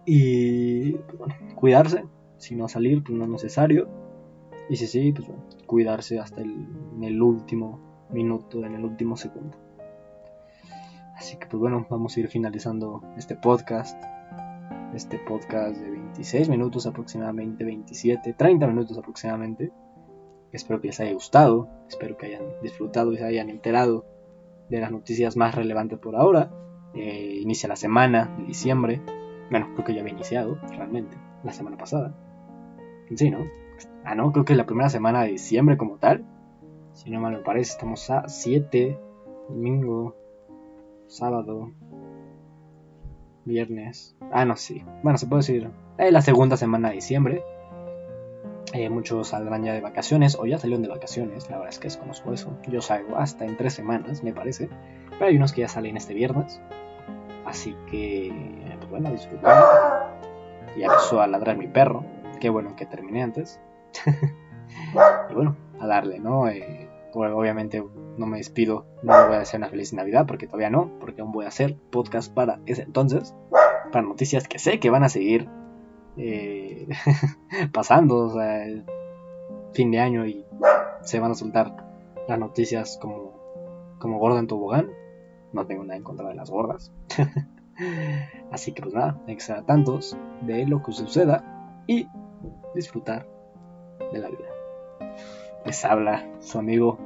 Y 0.05 0.93
bueno, 1.19 1.35
cuidarse, 1.55 2.05
si 2.39 2.57
no 2.57 2.69
salir, 2.69 3.05
pues 3.05 3.17
no 3.17 3.25
es 3.25 3.31
necesario. 3.31 3.89
Y 4.69 4.77
si 4.77 4.87
sí, 4.87 5.13
pues 5.13 5.29
bueno, 5.29 5.45
cuidarse 5.67 6.19
hasta 6.19 6.41
en 6.43 7.03
el 7.03 7.21
último 7.21 7.81
minuto, 8.11 8.65
en 8.65 8.75
el 8.75 8.85
último 8.85 9.17
segundo. 9.17 9.57
Así 11.17 11.37
que 11.37 11.47
pues 11.47 11.61
bueno, 11.61 11.87
vamos 11.91 12.17
a 12.17 12.21
ir 12.21 12.29
finalizando 12.29 13.03
este 13.17 13.37
podcast. 13.37 14.03
Este 14.95 15.19
podcast 15.19 15.77
de 15.77 15.91
26 15.91 16.49
minutos 16.49 16.87
aproximadamente, 16.87 17.63
27, 17.63 18.33
30 18.33 18.67
minutos 18.67 18.99
aproximadamente. 18.99 19.71
Espero 20.53 20.81
que 20.81 20.89
les 20.89 21.01
haya 21.01 21.13
gustado, 21.13 21.69
espero 21.89 22.17
que 22.17 22.27
hayan 22.27 22.43
disfrutado 22.63 23.13
y 23.13 23.19
se 23.19 23.25
hayan 23.25 23.51
enterado 23.51 24.05
de 24.69 24.81
las 24.81 24.91
noticias 24.91 25.37
más 25.37 25.55
relevantes 25.55 25.99
por 25.99 26.17
ahora. 26.17 26.51
Eh, 26.95 27.39
inicia 27.41 27.69
la 27.69 27.77
semana 27.77 28.35
de 28.39 28.45
diciembre. 28.45 29.01
Bueno, 29.51 29.69
creo 29.75 29.85
que 29.85 29.95
ya 29.95 30.01
había 30.01 30.13
iniciado 30.13 30.59
realmente, 30.71 31.17
la 31.45 31.53
semana 31.53 31.77
pasada. 31.77 32.15
Sí, 33.15 33.31
¿no? 33.31 33.47
Ah, 34.05 34.15
no, 34.15 34.33
creo 34.33 34.45
que 34.45 34.55
la 34.55 34.67
primera 34.67 34.89
semana 34.89 35.23
de 35.23 35.33
diciembre 35.33 35.77
como 35.77 35.97
tal. 35.99 36.25
Si 36.93 37.11
no 37.11 37.21
mal 37.21 37.33
me 37.33 37.39
parece, 37.39 37.73
estamos 37.73 38.11
a 38.11 38.29
7, 38.29 38.99
domingo, 39.49 40.17
sábado, 41.07 41.73
viernes. 43.45 44.17
Ah, 44.33 44.45
no, 44.45 44.57
sí. 44.57 44.85
Bueno, 45.03 45.19
se 45.19 45.27
puede 45.27 45.41
decir. 45.41 45.71
Eh, 45.99 46.11
la 46.11 46.23
segunda 46.23 46.57
semana 46.57 46.89
de 46.89 46.97
diciembre. 46.97 47.43
Eh, 48.73 48.89
muchos 48.89 49.29
saldrán 49.29 49.65
ya 49.65 49.73
de 49.73 49.81
vacaciones 49.81 50.37
o 50.39 50.47
ya 50.47 50.59
salieron 50.59 50.83
de 50.83 50.89
vacaciones. 50.89 51.51
La 51.51 51.57
verdad 51.57 51.73
es 51.73 51.79
que 51.79 51.89
desconozco 51.89 52.33
eso. 52.33 52.57
Yo 52.69 52.81
salgo 52.81 53.17
hasta 53.17 53.45
en 53.45 53.57
tres 53.57 53.75
semanas, 53.75 54.23
me 54.23 54.33
parece. 54.33 54.69
Pero 55.11 55.27
hay 55.27 55.37
unos 55.37 55.53
que 55.53 55.63
ya 55.63 55.69
salen 55.69 55.97
este 55.97 56.15
viernes. 56.15 56.61
Así 57.45 57.77
que, 57.91 58.33
pues 58.79 58.91
bueno, 58.91 59.11
disfrutar. 59.11 60.21
Ya 60.77 60.87
empezó 60.87 61.21
a 61.21 61.27
ladrar 61.27 61.57
mi 61.57 61.67
perro. 61.67 62.05
Qué 62.41 62.49
bueno 62.49 62.77
que 62.77 62.87
terminé 62.87 63.23
antes. 63.23 63.61
y 65.31 65.35
bueno, 65.35 65.57
a 65.81 65.87
darle, 65.87 66.21
¿no? 66.21 66.49
Eh, 66.49 66.89
obviamente 67.13 67.85
no 68.17 68.27
me 68.27 68.39
despido, 68.39 68.87
no 69.03 69.19
le 69.19 69.27
voy 69.27 69.37
a 69.37 69.39
desear 69.41 69.61
una 69.61 69.69
feliz 69.69 69.93
Navidad 69.93 70.27
porque 70.27 70.47
todavía 70.47 70.71
no, 70.71 70.91
porque 71.01 71.23
aún 71.23 71.33
voy 71.33 71.45
a 71.45 71.49
hacer 71.49 71.77
podcast 71.91 72.33
para 72.33 72.61
ese 72.67 72.83
entonces, 72.83 73.35
para 73.91 74.07
noticias 74.07 74.47
que 74.47 74.59
sé 74.59 74.79
que 74.79 74.91
van 74.91 75.03
a 75.03 75.09
seguir 75.09 75.49
eh, 76.17 76.89
pasando, 77.73 78.31
sea, 78.31 78.65
fin 79.73 79.91
de 79.91 80.01
año 80.01 80.27
y 80.27 80.45
se 81.03 81.21
van 81.21 81.33
a 81.33 81.35
soltar 81.35 81.77
las 82.29 82.39
noticias 82.39 82.99
como, 83.01 83.97
como 83.99 84.19
gorda 84.19 84.39
en 84.39 84.47
tobogán. 84.47 84.91
No 85.53 85.67
tengo 85.67 85.83
nada 85.85 85.97
en 85.97 86.05
contra 86.05 86.29
de 86.29 86.35
las 86.35 86.51
gordas. 86.51 86.93
Así 88.53 88.73
que 88.73 88.83
pues 88.83 88.95
nada, 88.95 89.21
hay 89.27 89.35
que 89.35 89.41
estar 89.41 89.65
tantos 89.65 90.17
de 90.43 90.67
lo 90.67 90.83
que 90.83 90.93
suceda 90.93 91.83
y 91.87 92.07
disfrutar 92.75 93.27
de 94.13 94.19
la 94.19 94.29
vida. 94.29 94.49
Les 95.65 95.85
habla 95.85 96.27
su 96.41 96.59
amigo 96.59 96.99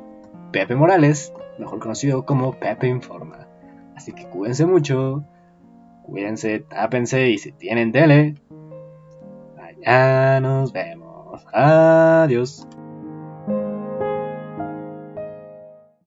Pepe 0.52 0.74
Morales, 0.74 1.32
mejor 1.58 1.78
conocido 1.80 2.24
como 2.24 2.52
Pepe 2.52 2.88
Informa. 2.88 3.46
Así 3.94 4.12
que 4.12 4.28
cuídense 4.28 4.66
mucho, 4.66 5.24
cuídense, 6.02 6.60
tápense 6.60 7.30
y 7.30 7.38
si 7.38 7.52
tienen 7.52 7.92
tele, 7.92 8.34
allá 9.84 10.40
nos 10.40 10.72
vemos. 10.72 11.42
Adiós. 11.52 12.66